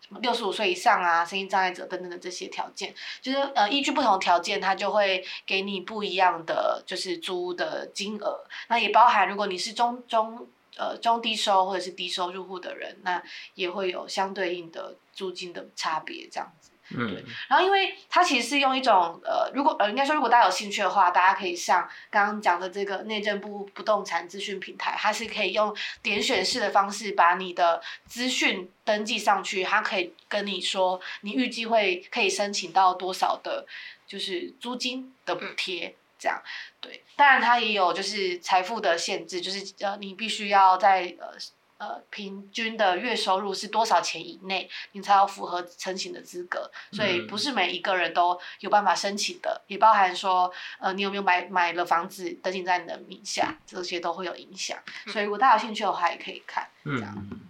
[0.00, 8.40] 什么六十五岁以上啊，身心障碍者等等的这些条件，就是呃依据不同条件，他就会给你不一样的就是租的金额。
[8.68, 10.48] 那也包含如果你是中中。
[10.80, 13.22] 呃，中低收或者是低收入户的人，那
[13.54, 16.70] 也会有相对应的租金的差别，这样子。
[16.96, 17.12] 嗯。
[17.12, 17.22] 对。
[17.48, 33.66] 然后，因为它其实是用一种呃，如果呃，应该说，如果大家有兴趣的话，大家可以上刚刚讲的这个内政部不动产资讯平台，它是可以用点选式的方式把你的资讯登记上去，它可以跟你说你预计会可以申请到多少的，
[34.06, 35.94] 就是租金的补贴。
[36.20, 36.40] 这样，
[36.80, 41.32] 对，当然它也有就是财富的限制，就是呃，你必须要在呃
[41.78, 57.16] 呃平均的月收入是多少钱以内，你才要符合申请的资格，所以不是每一个人都有办法申请的，也包含说呃你有没有买买了房子登记在你的名下，这些都会有影响，所以如果大家有兴趣的话，也可以看，这样。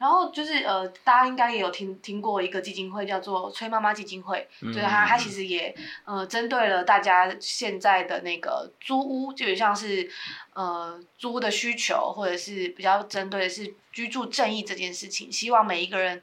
[0.00, 10.10] 然后就是呃，大家应该也有听听过一个基金会，叫做崔妈妈基金会，嗯、就是它它其实也呃针对了大家现在的那个租屋，就像是
[10.54, 16.22] 呃租屋的需求，或者是比较针对的是居住正义这件事情，希望每一个人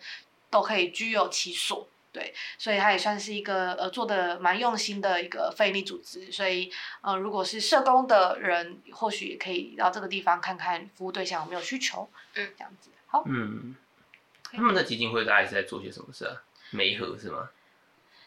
[0.49, 12.89] 都可以居有其所，对，所以他也算是一个呃做的蛮用心的一个非营利组织，所以呃如果是社工的人，或许也可以到这个地方看看服务对象有没有需求，嗯，这样子。
[13.17, 13.75] 好，嗯，
[14.51, 16.43] 他们的基金会大概是在做些什么事啊？
[16.71, 17.49] 媒合是吗？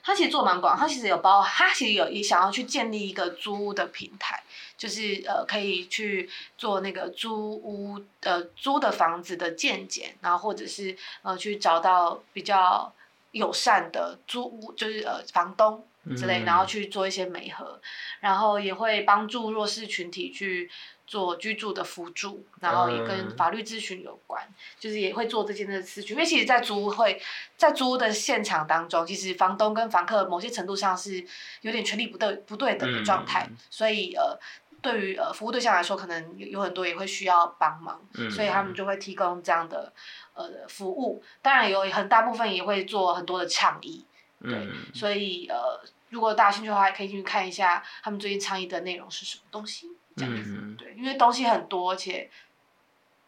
[0.03, 4.43] 他其实做蛮广，他其实有包，他其实有也想要去建立一个租屋的平台，
[4.77, 12.93] 就是呃可以去做那个租屋呃租的房子的鉴检，然后或者是呃去找到比较
[13.33, 17.81] 友善的租屋，就是呃房东之类，然后去做一些媒合，
[18.21, 20.71] 然后也会帮助弱势群体去。
[21.11, 26.11] 做居住的辅助，然后也跟法律咨询有关，嗯、就是也会做这件的咨询。
[26.11, 27.21] 因为其实，在租屋会，
[27.57, 31.27] 在租屋的现场当中，其实房东跟房客某些程度上是
[31.63, 34.39] 有点权利不对不对等的状态，嗯、所以呃，
[34.81, 39.93] 对于呃服务对象来说，可能有有很多也会需要帮忙，嗯、所以他们就会提供这样的
[40.35, 41.21] 呃服务。
[41.43, 44.05] 当然有很大部分也会做很多的倡议，
[44.41, 49.91] 对，嗯、所以呃，如果大家兴趣的话，也可以进去看一下他们最近倡议的内容是什么东西。
[50.29, 52.31] 嗯，对，因为东西很多，而且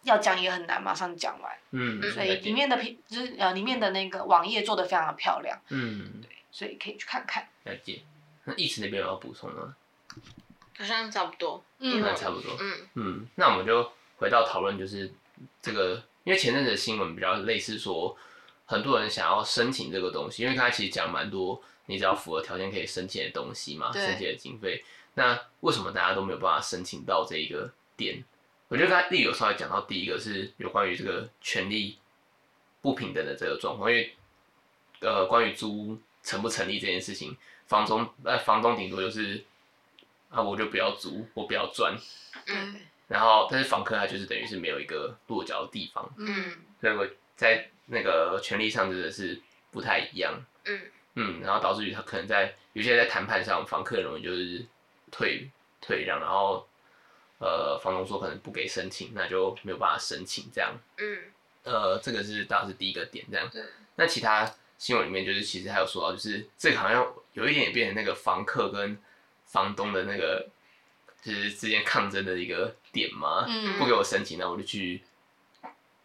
[0.03, 1.53] 要讲也很难马上讲完。
[1.71, 5.59] 嗯，所以里面的平就是呃里面的那个网页做的非常的漂亮。
[5.69, 7.49] 嗯，对，所以可以去看看。
[7.65, 8.03] 了解。
[8.45, 9.75] 那意思那边有要补充吗？
[10.77, 11.63] 好像差不多。
[11.79, 12.57] 嗯，差不多。
[12.59, 15.13] 嗯嗯，那我们就回到讨论，就是
[15.61, 18.17] 这个，因为前阵子的新闻比较类似说，
[18.67, 24.85] 很多人想要申请这个东西，因为刚才其实讲蛮多，你只要符合条件可以申请的东西嘛，申请的经费。
[25.15, 28.25] 那为什么大家都没有办法申请到这一个点？
[28.69, 31.99] 我觉得刚才丽有稍微讲到，第一个是有关于这个权利
[32.81, 34.15] 不平等的这个状况，因为
[35.01, 39.45] 呃，关于租屋成不成立这件事情，房东呃房东顶多就是
[40.31, 41.95] 啊，我就不要租，我不要赚，
[42.47, 49.39] 嗯， 然后但是房客他就是等于是没有一个落脚的地方，嗯，所以我在那个权利上真的是
[49.71, 50.33] 不太一样，
[50.65, 50.81] 嗯
[51.17, 54.65] 嗯，然后导致于他可能在有些在谈判上，房客容易就是。
[55.13, 55.49] 退
[55.81, 56.67] 退让，然后
[57.39, 60.73] 呃，房东说可能不给申请，那就没有办法申请这样。
[60.99, 61.19] 嗯，
[61.65, 63.49] 呃，这个是当然是第一个点这样。
[63.51, 63.63] 对。
[63.97, 68.97] 那其他新闻里面就是其实还有说到，就是这个好像有一点点变成那个房客跟
[69.45, 70.49] 房东的那个
[71.21, 73.45] 就是之间抗争的一个点嘛。
[73.47, 73.79] 嗯。
[73.79, 75.03] 不给我申请，那我就去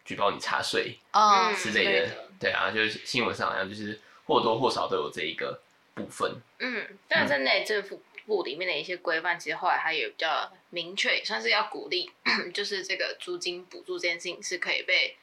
[0.04, 2.08] 举报你查税哦之类的。
[2.08, 5.62] 哦、对啊，就是新闻上好像就是或多或少都有这一个
[5.94, 6.36] 部分。
[6.60, 8.02] 嗯，但是在内政府。
[8.28, 12.12] 部里面的一些规范，其实后来它也比较明确，也算是要鼓励，
[12.54, 15.16] 就是这个租金补助这件事情是可以被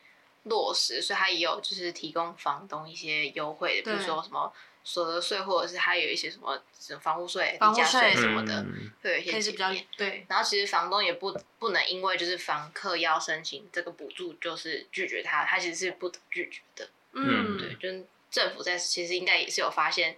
[0.45, 4.51] 落实，所以它也有就是提供房东一些优惠的，比如说什么
[4.83, 6.59] 所得税，或者是还有一些什么
[6.99, 8.65] 房屋税、地价税什么的，
[9.03, 9.87] 会有一些减免。
[9.97, 16.89] 对，然后其实房东也不不能因为就是房客要申请这个补助，就是拒绝他，他其实是不得拒绝的。
[17.13, 20.17] 嗯，对，就是政府在其实应该也是有发现。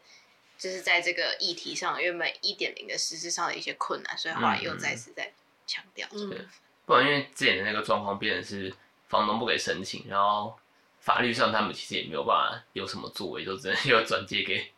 [0.58, 5.32] 就是在这个议题上，因为每一点零的实施上的一些困难，所以后来又再次在
[5.66, 6.48] 强调这个、嗯。
[6.84, 8.72] 不然，因为之前的那个状况变成是
[9.08, 10.56] 房东不给申请，然后
[11.00, 14.72] 法律上他们其实也没有办法有什么作为，就只能 又转借给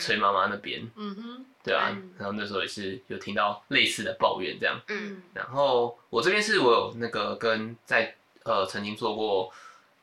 [0.00, 0.80] 崔妈妈那边。
[0.96, 1.96] 嗯哼，对啊。
[2.18, 4.80] 然后那时候也是有听到类似的抱怨这样。
[4.88, 5.22] 嗯。
[5.34, 8.14] 然后我这边是我有那个跟在
[8.44, 9.52] 呃曾经做过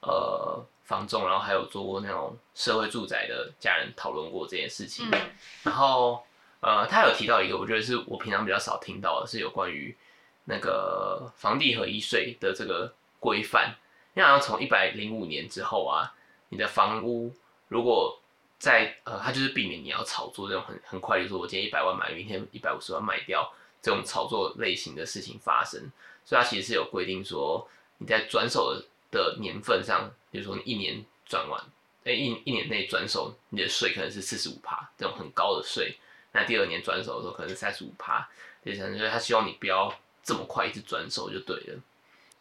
[0.01, 0.65] 呃。
[0.85, 5.19] 房仲，然后还有做过那种社会住宅的家人讨论过这件事情，嗯、
[5.63, 6.23] 然后
[6.61, 9.97] 呃，他有提到一个，我觉得是我平常比较少听到的，是有关于
[10.43, 13.75] 那个房地合一税的这个规范。
[14.13, 16.13] 因为好像从一百零五年之后啊，
[16.49, 17.33] 你的房屋
[17.67, 18.21] 如果
[18.59, 25.91] 在呃，它就是避免你要炒作这种很很快，就是说我今天一百万买，明天一百五十万卖掉这种炒作类型的事情发生，
[26.23, 27.67] 所以它其实是有规定说
[27.97, 28.85] 你在转手的。
[29.11, 31.59] 的年份上，比如说你一年转完，
[32.03, 35.95] 哎、欸、一一年内转手，你的税可能是四十五趴，这种很高的税。
[36.31, 38.27] 那第二年转手的时候可能是三十五趴，
[38.63, 41.79] 也就是他希望你不要这么快一直转手就对了。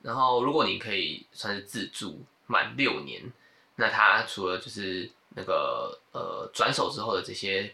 [0.02, 3.22] 然后如果你可以算是自住满六年，
[3.76, 7.72] 那他除了就是那个呃转手之后的这些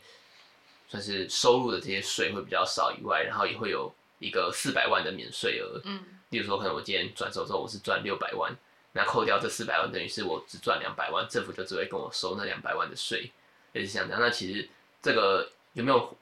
[0.89, 5.81] 算是收入的这些税会比较少以外，然后也会有一个四百万的免税额。
[5.85, 8.55] 嗯，例如说，可能我今天转手之后我是赚六百万，
[8.93, 13.31] 那扣掉这四百万，等于是我只赚两百万，政府就只会跟我收那两百万的税，
[13.73, 14.21] 也是像这样。
[14.21, 14.69] 那其实
[15.01, 16.17] 这个有没有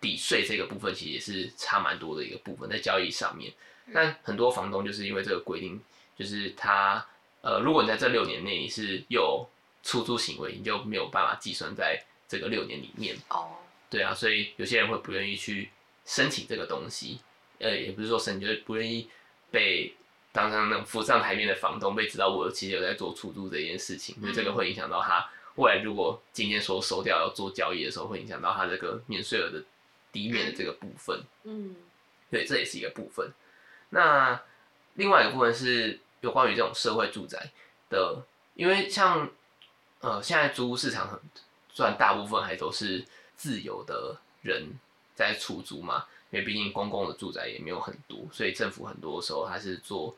[0.00, 3.52] 抵税这个部分，其实也是差蛮多的一个部分在交易上面。
[3.92, 5.80] 但很多房东就是因为这个规定，
[6.16, 7.04] 就是他
[7.40, 9.48] 呃，如果你在这六年内你是有
[9.82, 13.16] 出租行为，你就没有办法计算在这个六年里面。
[13.28, 13.56] 哦，
[13.88, 15.70] 对啊，所以有些人会不愿意去
[16.04, 17.20] 申请这个东西，
[17.58, 19.08] 呃，也不是说申请，就是不愿意
[19.50, 19.94] 被
[20.36, 29.64] 当成那种浮上台面的房东，被知道我其实有在做出租这件事情，所以这个会影响到他未来如果今天说收掉要做交易的时候，会影响到他这个免税额的
[30.12, 31.22] 抵免的这个部分。
[31.44, 31.74] 嗯，
[32.30, 33.32] 对，这也是一个部分。
[33.88, 34.38] 那
[34.96, 37.50] 另外一个部分是有关于这种社会住宅
[37.88, 38.22] 的，
[38.52, 39.30] 因为像
[40.00, 41.18] 呃现在租屋市场很
[41.70, 43.02] 算大部分还都是
[43.36, 44.68] 自由的人
[45.14, 50.14] 在出租嘛，因为毕竟公共的住宅也没有很多，所以政府很多时候还是做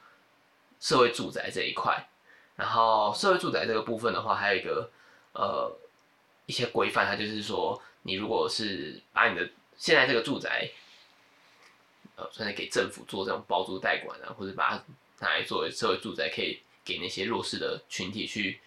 [0.81, 2.09] 社会住宅这一块。
[2.57, 4.91] 然后社会住宅这个部分的话，还有一个
[5.33, 5.71] 呃
[6.47, 10.71] 一些规范，它就是说你如果是把你的现在这个住宅。
[12.21, 14.85] 呃，算是给政府做这种包租代管啊，或者把它
[15.21, 18.59] 拿来作为社会住宅，可以给那些弱势的群体去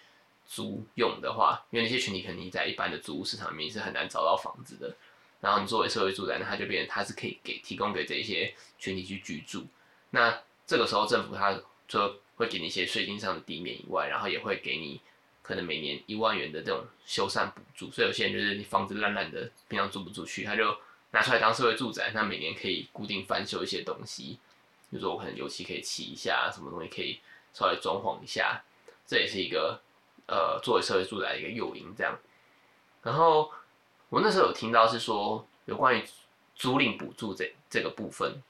[0.47, 4.95] 租用的话，因为那些群体肯定在一般的租屋市场里面是很难找到房子的。
[5.41, 9.67] 然后你作为社会住宅，那它就变成它是可以给提供给这些群体去居住。
[10.12, 11.54] 那这个时候政府它
[11.91, 15.01] 说会给你一些税金上的抵免以外，然后也会给你
[15.41, 17.91] 可能每年一万元的这种修缮补助。
[17.91, 20.75] 所以有些人就是你房子烂烂的，平常租不出去，他就。
[21.13, 24.39] 拿出来当社会住宅，那每年可以固定翻修一些东西，
[24.89, 27.19] 比如说我可能油漆可以漆一下，什么东西可以
[27.54, 28.63] 稍微装潢一下，
[29.06, 29.82] 这也是一个
[30.25, 32.17] 呃作为社会住宅的一个诱因这样。
[33.04, 33.51] 然后
[34.08, 36.04] 我那时候有听到是说有关于
[36.56, 38.41] 租赁补助这这个部分，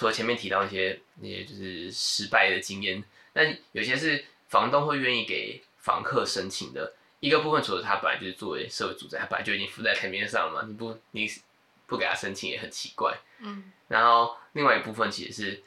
[0.00, 6.90] 除了前面提到一些那些就是失败的经验，但有些是房东会愿意给房客申请的。
[7.18, 11.30] 一个部分，除了他本来就是作为社会住宅，他本来就已经浮在台面上了嘛，你不你
[11.86, 13.14] 不给他申请也很奇怪。
[13.40, 13.70] 嗯。
[13.88, 15.62] 然后另外一部分其实是，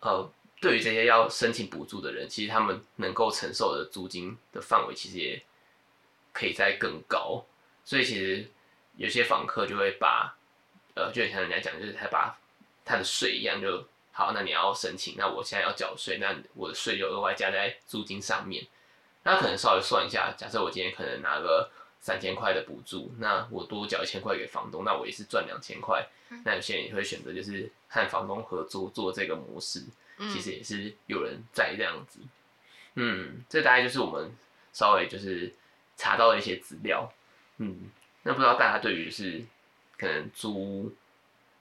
[0.00, 0.28] 呃，
[0.60, 5.40] 对于这些要申请补助的人，其实他们能够承受的租金的范围其实也
[6.32, 7.46] 可以再更高，
[7.84, 8.44] 所以其实
[8.96, 10.36] 有些房客就会把，
[10.94, 12.36] 呃，就像人家讲，就是他把
[12.88, 18.66] 他的税一样就好，那你要申请，那我现在要缴税，那我的税就额外加在租金上面。
[19.22, 21.70] 那可能稍微算一下，假设我今天可能拿个
[22.00, 26.08] 三千块的补助，那我多缴一千块给房东，那我也是赚两千块。
[26.44, 29.84] 那有些人也会选择就是和房东合作做这个模式，
[30.32, 32.20] 其实也是有人在这样子。
[32.94, 34.30] 嗯，这大概就是我们
[34.72, 35.54] 稍微就是
[35.96, 37.12] 查到的一些资料。
[37.58, 37.90] 嗯，
[38.22, 39.44] 那不知道大家对于是
[39.96, 40.92] 可能租屋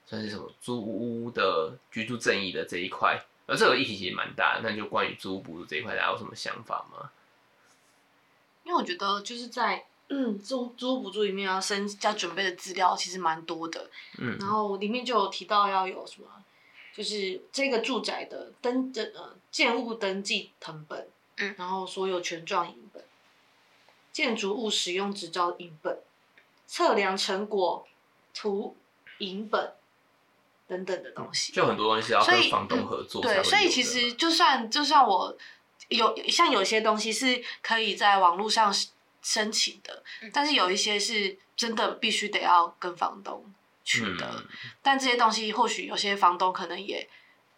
[0.07, 7.11] 算是什么租屋的居住正义的这一块，而这个议题其实蛮大的，那就关于租屋补助这一块，大家有什么想法吗？
[8.63, 16.27] 因为我觉得就是在嗯租租补助里面要申要准备的资料其实蛮多的，嗯，然后里面就有提到要有什么，
[16.93, 23.03] 就是这个住宅的登的呃建物登记成本，嗯，然后所有权状影本，
[24.13, 25.99] 建筑物使用执照影本，
[26.65, 27.85] 测量成果
[28.33, 28.75] 图
[29.19, 29.73] 影本
[30.67, 35.37] 等等的东西，就很多东西要跟房东合作，嗯，对，所以其实就算就算我。
[35.89, 38.73] 有像有些东西是可以在网络上
[39.21, 40.03] 申请的，
[40.33, 43.45] 但是有一些是真的必须得要跟房东
[43.85, 44.25] 取得。
[44.25, 44.47] 嗯、
[44.81, 47.07] 但这些东西或许有些房东可能也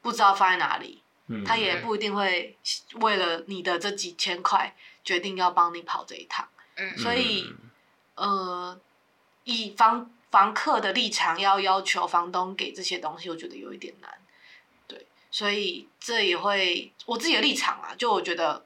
[0.04, 2.56] 不知道放在哪里，嗯、他也不一定会
[3.02, 6.48] 为了你的这几千块决定要帮你跑这一趟。
[6.76, 7.52] 嗯、所以，
[8.14, 8.80] 呃，
[9.46, 14.20] 以房房客的立场要要求房东给这些东西，我觉得有一点难。
[14.88, 18.66] 对所以这也会我自己的立场啊，就我觉得，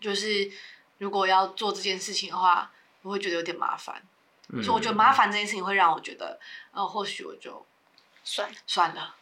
[0.00, 0.50] 就是
[0.98, 2.72] 如果要做这件事情的话，
[3.02, 4.02] 我会觉得有点麻烦。
[4.48, 6.38] 嗯、所以我觉得麻烦这件事情会让我觉得，
[6.72, 7.64] 呃，或许我就
[8.24, 9.14] 算了算了。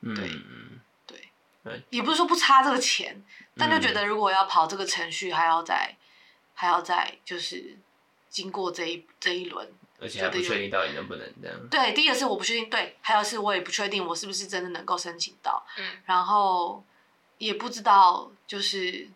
[0.00, 1.30] 对、嗯、对，
[1.64, 3.24] 对也不是说不差这个钱，
[3.56, 5.96] 但就觉得如果要跑这个程序，还要再
[6.54, 7.78] 还要再就是
[8.28, 9.72] 经过这一这一轮。
[10.00, 11.68] 而且还不确定到底能不能这样。
[11.68, 15.66] 对，第一个是我不确定，对，还有是我也不确定我是不是真的能够申请到。
[15.76, 15.84] 嗯。
[16.06, 16.84] 然后
[17.38, 19.08] 也不知道就是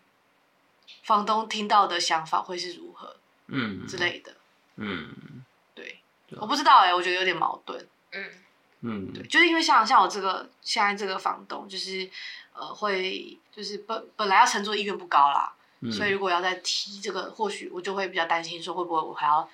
[1.03, 3.15] 房东听到的想法会是如何，
[3.47, 4.35] 嗯之类的。
[4.75, 5.43] 嗯。
[5.73, 7.87] 对，对我不知道哎、欸，我觉得有点矛盾。
[8.11, 8.29] 嗯
[8.81, 9.13] 嗯。
[9.13, 12.09] 对，就是因为像像我这个现在这个房东，就是
[12.51, 19.49] 呃会就是本本来要承租意愿不高啦，嗯、所以如果要再提这个，或许我就会比较担心说会不会我还要。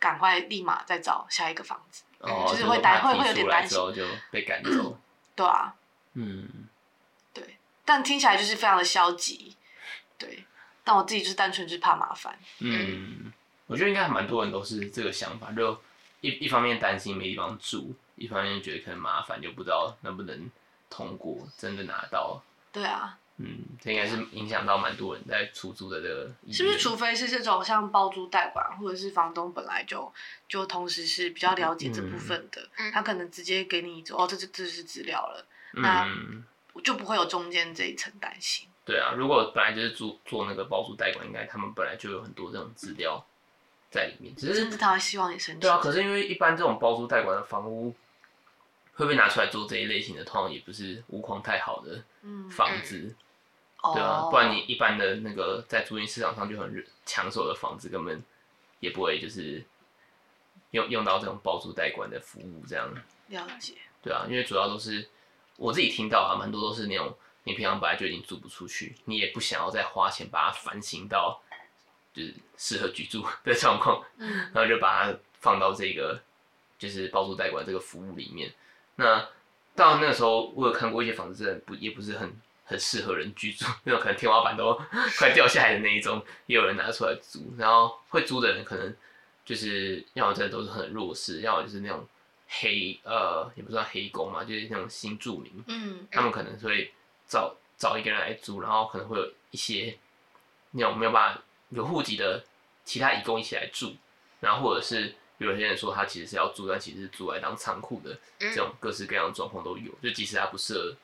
[0.00, 3.78] 赶快立马再找下一个房子，哦、就是会担会会有点担心，
[4.32, 4.98] 被赶走。
[5.36, 5.72] 对啊，
[6.14, 6.48] 嗯，
[7.32, 9.54] 对，但听起来就是非常的消极，
[10.18, 10.44] 对，
[10.82, 12.36] 但我自己就是单纯就是怕麻烦。
[12.58, 13.32] 嗯，
[13.66, 15.80] 我觉得应该蛮多人都是这个想法，就
[16.22, 20.50] 一一方面担心没地方住，一方面觉得可能麻烦，就不知道能不能
[20.88, 22.42] 通过，真的拿到。
[22.72, 23.16] 对啊。
[23.42, 26.30] 嗯，这应该是影响到蛮多人在出租的这个。
[26.52, 26.76] 是不是？
[26.76, 30.12] 除非是这种像包租代管，或者是房东本来就
[30.46, 38.68] 就同时是比较了解这部分的，嗯、他可能直接给你哦，这这这是资料了，嗯、那就不会有中间这一层担心。
[38.84, 43.24] 对啊，如果本来就是做做那个包租代管，应该他们本来就有很多这种资料
[43.90, 45.60] 在里面，只是甚至他会希望你申请。
[45.60, 47.94] 对啊，可是因为一般这种包租代管的房屋
[48.94, 52.04] 会被拿出来做这一类型的，通常也不是屋况太好的
[52.50, 53.16] 房子。
[53.82, 58.22] 对啊，不然你一般的那个在租赁市场上就很抢手的房子，根本
[58.78, 59.64] 也不会就是
[60.72, 62.86] 用用到这种包租代管的服务这样。
[63.28, 63.74] 了解。
[64.02, 65.08] 对啊，因为主要都是
[65.56, 71.40] 我自己听到啊，蛮多都是那种你平常本来就已经租不出去，你也不想要再花钱把它翻新到
[72.12, 76.20] 就是适合居住的状况，嗯，然后就把它放到这个
[76.78, 78.52] 就是包租代管这个服务里面。
[78.96, 79.26] 那
[79.74, 82.30] 到那个时候，我有看过一些房子，真的不也不是很。
[82.70, 84.72] 很适合人居住， 那种可能天花板都
[85.18, 87.52] 快掉下来的那一种，也有人拿出来租。
[87.58, 88.94] 然后会租的人可能
[89.44, 92.06] 就是要么真的都是很弱势，要么就是那种
[92.48, 95.52] 黑呃也不算黑工嘛，就是那种新住民。
[95.66, 96.92] 嗯，他们可能会
[97.26, 99.98] 找找一个人来租，然后可能会有一些
[100.70, 102.44] 那种没有办法有户籍的
[102.84, 103.96] 其他移工一起来住，
[104.38, 109.90] 然后或者是有些人说他其实是要租，但其实是租来当仓库的，这种各式各样的状况都有。
[110.00, 110.94] 就即使他不适合。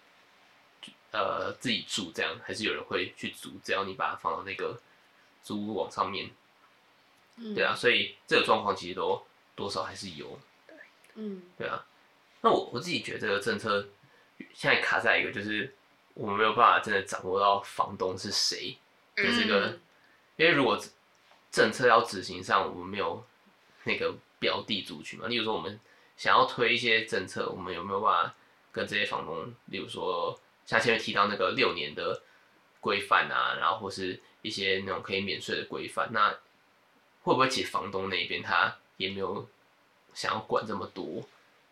[1.16, 4.78] 呃，自己住这样，还是有人会去租，只要你把它放到那个
[5.42, 6.30] 租屋网上面，
[7.36, 10.76] 嗯、对啊，所以这个状况其实都多少还是有，对，
[11.14, 11.82] 嗯，对啊。
[12.42, 13.88] 那我我自己觉得这个政策
[14.52, 15.74] 现在卡在一个，就是
[16.12, 18.76] 我们没有办法真的掌握到房东是谁
[19.14, 19.80] 的这个，嗯、
[20.36, 20.78] 因为如果
[21.50, 23.24] 政策要执行上，我们没有
[23.84, 25.80] 那个标的族群嘛，例如说我们
[26.18, 28.34] 想要推一些政策，我们有没有办法
[28.70, 30.38] 跟这些房东，例如说。
[30.66, 32.20] 像前面提到那个六年的
[32.80, 36.30] 规范啊，然后或是一些那种可以免税的规范，那
[37.22, 39.48] 会不会其实房东那边他也没有
[40.12, 41.24] 想要管这么多？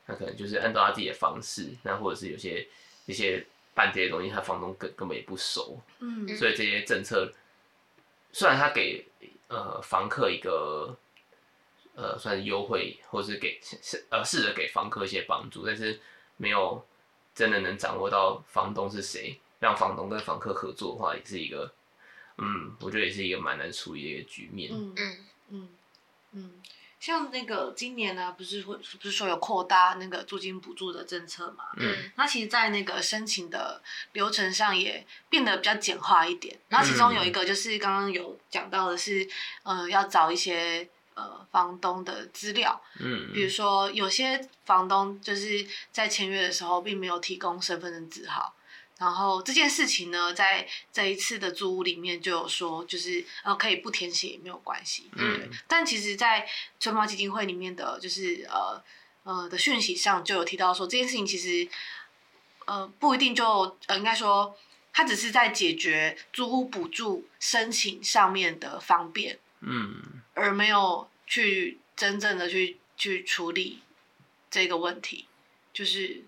[0.07, 2.67] 他可能就是按照他自己的方式，那或者是有些
[3.07, 7.33] 一些办这些东西，他房东根根本也不熟，嗯，所以这些政策
[8.33, 9.05] 虽然他给
[9.49, 10.97] 呃房客一个
[11.97, 13.61] 呃算是优惠，或是给
[14.11, 16.01] 呃试着给房客一些帮助，但是
[16.37, 16.85] 没有。
[17.35, 21.73] 真的能掌握到房东是谁，让房东跟房客合作的话，也是一个，
[22.39, 24.71] 嗯，我觉得也是一个蛮难处理的一个局面。
[24.73, 25.17] 嗯嗯
[25.49, 25.69] 嗯
[26.33, 26.53] 嗯，
[27.01, 31.65] 像那个今年呢，不是会不是说有扩大那个租金补助的政策嘛？
[31.77, 33.83] 嗯，那其实，在那个申请的
[34.13, 36.57] 流程上也变得比较简化一点。
[36.69, 39.25] 然后其中有一个就是刚刚有讲到的是，
[39.65, 40.89] 嗯、呃，要找一些。
[41.15, 48.53] 呃，房东的资料，嗯，比如说有些房东就是在签约的时候并没有提供身份证字号，
[48.99, 55.51] 然后这件事情呢，在这一次的租屋里面就有说，就是呃可以不填写也没有关系，嗯，对。
[55.69, 56.49] 但其实，在
[56.81, 58.83] 春猫基金会里面的就是呃
[59.23, 61.69] 呃的讯息上就有提到说，这件事情其实
[62.65, 64.57] 呃不一定就呃应该说，
[64.93, 69.39] 它只是在解决租屋补助申请上面的方便。
[69.67, 73.81] 嗯，而没有去真正的去去处理
[74.51, 75.27] 这个问题，
[75.73, 76.23] 就是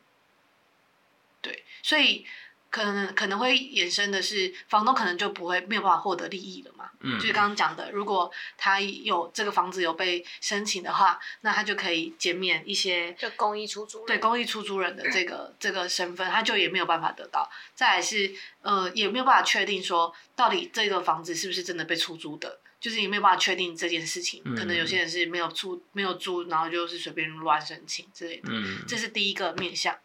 [1.43, 2.25] 对，所以
[2.71, 6.91] 可能可能会衍生的是，房东可能就不会没有办法获得利益了嘛。
[7.01, 17.49] 嗯，就是刚刚讲的，如果他有这个房子有被申请的话，那他就可以减免一些，就公益出租人，对公益出租人的这个、嗯、这个身份，他就也没有办法得到。
[17.75, 22.61] 再来是呃，也没有办法确定说到底这个房子是不是真的被出租的。
[22.81, 28.49] 就是你没有办法确定这件事情，嗯、可能有些人是没有租、没有租，然后就是随便乱申请之类的。
[28.51, 29.99] 嗯，这是第一个面向。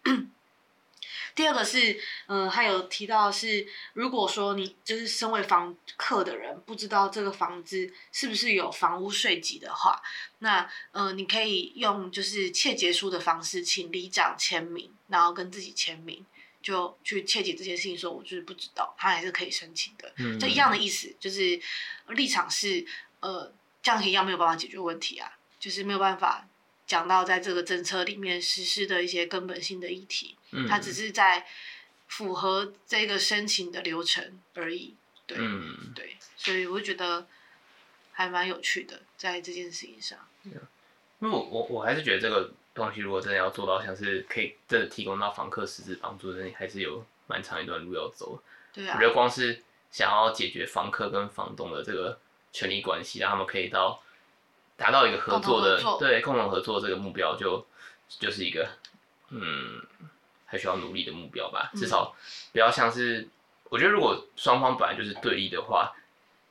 [1.34, 1.94] 第二个是，
[2.28, 10.02] 嗯、呃，还有提到是，如果说你就是身为房客的人，不知道这个房子是不是有房屋税籍的话，
[10.40, 16.26] 那，呃，你可以用就是切结书的方式，请里长签名，然后跟自己签名。
[16.62, 21.60] 就去切结这件事情，说我就是不知道，他还是可以申请的，嗯、就一样的意思，就是
[22.10, 22.86] 立场是
[23.20, 26.48] 呃，这样一样没有办法解决问题啊，就是没有办法
[26.86, 31.48] 讲到在这个政策里面实施的一些根本性的议题，嗯、它只是在
[32.08, 34.96] 符合这个申请的流程而已，
[35.26, 37.28] 对，嗯、对，所以我觉得
[38.12, 40.20] 还蛮有趣的，在这件事情上，
[41.22, 48.42] 因为我我我还是觉得这个东西如果真的要做到像是可以真的提供到房客实质帮助那，你还是有蛮长一段路要走。
[48.74, 49.62] 对啊，我觉得光是
[49.92, 52.18] 想要解决房客跟房东的这个
[52.52, 54.02] 权利关系，让他们可以到
[54.76, 57.64] 达到一个合作的共对共同合作这个目标就，
[58.10, 58.68] 就就是一个
[59.30, 59.80] 嗯
[60.46, 61.70] 还需要努力的目标吧。
[61.76, 62.16] 至少
[62.52, 63.30] 不要像是、嗯、
[63.70, 65.94] 我觉得如果双方本来就是对立的话，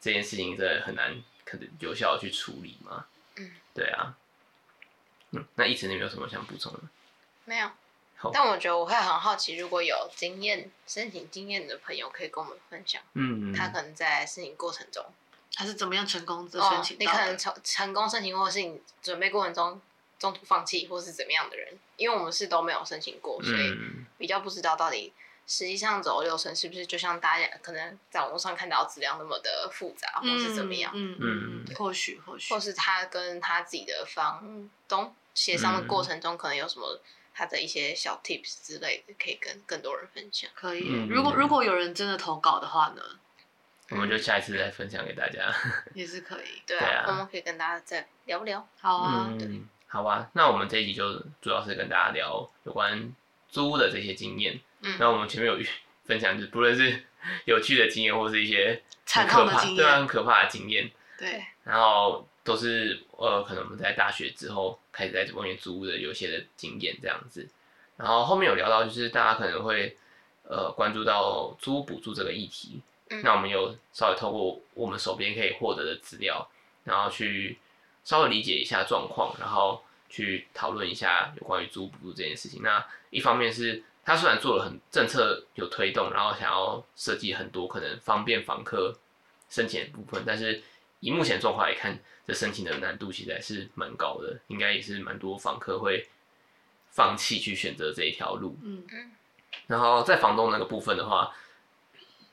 [0.01, 3.07] 这件事情真的很难可能有效的去处理嘛。
[3.37, 4.15] 嗯，对啊。
[5.33, 6.81] 嗯，那一直你有没有什么想补充的？
[7.45, 7.71] 没有。
[8.35, 13.01] 但我觉得我会很好奇，如果有经验申请经验的朋友，可以跟我们分享。
[13.15, 15.03] 嗯，他可能在申请过程中，
[15.55, 16.99] 他是怎么样成功的申请、哦？
[17.01, 19.81] 你可能成成功申请，或是你准备过程中
[20.19, 21.79] 中途放弃，或是怎么样的人？
[21.97, 23.75] 因为我们是都没有申请过，所以
[24.19, 25.11] 比较不知道到底
[25.47, 30.93] 实际上走流程是不是就像大家可能在网络上看到资料那么的复杂，或是怎么样？
[30.95, 37.01] 嗯嗯，或许或许，或是他跟他自己的房东协商的过程中，可能有什么？
[37.33, 40.51] 他的一些小 tips 之类的，可以跟更多人分享。
[40.53, 43.01] 可以，嗯、如果如果有人真的投稿的话呢，
[43.91, 45.51] 我们就下一次再分享给大家。
[45.95, 48.69] 也是可以，对啊，我们可以跟大家再聊聊。
[48.79, 49.49] 好啊，嗯，对
[49.87, 50.29] 好吧。
[50.35, 53.11] 那我们这一集就主要是跟大家聊有关
[53.49, 54.61] 租屋的这些经验。
[54.83, 55.59] 嗯，那我们前面有
[56.05, 57.05] 分享，就是不论是
[57.47, 60.91] 有趣的经验，或是一些很可怕、对啊，很可怕的经验。
[61.17, 62.27] 对，然后。
[62.43, 67.49] 都是呃，可能我们在大学之后开始在外面租屋的有些的经验这样子，
[67.97, 69.97] 然后后面有聊到就是大家可能会
[70.45, 72.81] 呃关注到租屋补助这个议题，
[73.11, 76.49] 嗯、那我们有稍微透过我们手边可以获得的资料，
[76.85, 77.59] 然后去
[78.05, 82.63] 稍微理解一下状况，然后去讨论一下有关于租屋补助这件事情。
[82.63, 88.97] 那一方面是他虽然做了很政策有推动，然后想要设计很多可能方便房客
[89.51, 90.63] 申请的部分，但是
[91.01, 91.99] 以目前状况来看。
[92.27, 96.07] 这申请的难度其实还是蛮高的，应该也是蛮多房客会
[96.91, 98.57] 放弃去选择这一条路。
[98.63, 99.11] 嗯嗯。
[99.67, 101.35] 然后在房东那个部分的话，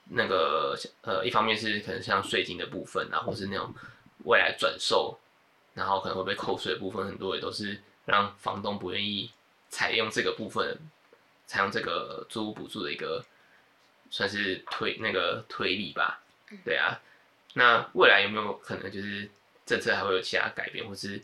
[0.04, 3.74] 那个呃，一方面是可能像税金的部分啊，或是那种
[4.26, 5.18] 未来转售，
[5.74, 9.32] 然后可能会被扣税的部分，很多也都是让房东不愿意
[9.70, 10.78] 采用这个部分，
[11.48, 13.26] 采用这个租屋补助的一个
[14.12, 16.22] 算是推那个推力吧。
[16.64, 17.02] 对啊。
[17.54, 19.30] 那未来有没有可能就是？
[19.68, 21.22] 政策还会有其他改变，或是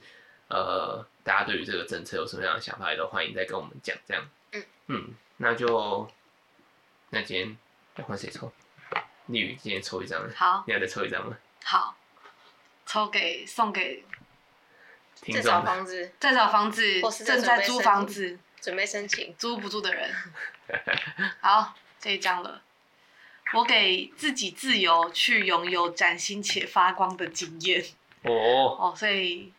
[0.50, 3.96] 呃，大家对于这个政策有什么样的想法，也都欢迎再跟我们讲。
[4.06, 6.12] 这样，嗯嗯，那就
[7.10, 7.58] 那今天
[7.96, 8.52] 要换谁抽？
[9.28, 10.30] 丽宇今天抽一张。
[10.36, 11.38] 好，你要再抽一张吗？
[11.64, 11.96] 好，
[12.86, 14.04] 抽给送给
[15.32, 20.14] 在找房子，在找房子，或是正在租房子，准备申请租不住的人。
[21.40, 22.62] 好，这一张了。
[23.54, 27.84] 我给自己自由去拥有崭新且发光的经验。
[28.24, 28.32] 哦
[28.80, 29.52] 哦，所以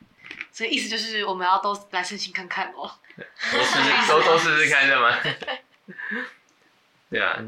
[0.50, 2.90] 所以意思就是我们要都来申请看看哦，
[3.52, 5.18] 都试试都都试试看，对吗？
[7.10, 7.38] 对啊，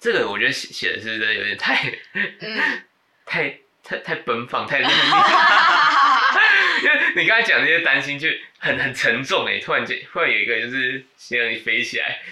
[0.00, 2.82] 这个我觉得写写的是真的有点太，嗯、
[3.26, 6.22] 太太太奔放，太厉害。
[6.82, 8.28] 因为你刚才讲那些担心就
[8.58, 12.22] 很很沉重哎，突然间突然有一个就是先让你飞起来。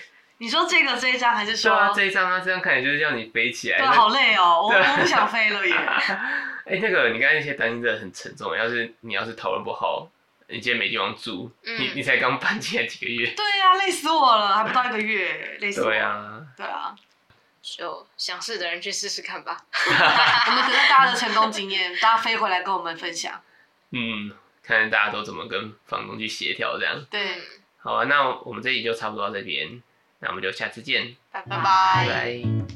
[0.45, 1.75] 你说这个这一张还是说？
[1.75, 3.79] 对啊，这一张啊，这张看起来就是让你飞起来。
[3.79, 5.75] 对，好累哦，我我不想飞了耶。
[6.69, 8.55] 哎、欸，那个你刚才那些担心真的很沉重。
[8.55, 10.07] 要是你要是讨论不好，
[10.49, 13.31] 你今天没地方住，嗯、你你才刚搬进来几个月。
[13.35, 15.95] 对呀、啊，累死我了，还不到一个月， 累死我了。
[15.95, 16.95] 对啊，对啊，
[17.63, 19.57] 就想试的人去试试看吧。
[19.73, 23.41] 我们等待大家的成功经验，大家飞回来跟我们分享。
[23.93, 24.31] 嗯，
[24.63, 27.03] 看看大家都怎么跟房东去协调这样。
[27.11, 27.41] 对，
[27.79, 29.83] 好啊，那我们这里就差不多到这边，
[30.25, 31.63] 那我们就下次见，拜拜拜。
[31.63, 32.74] 拜拜。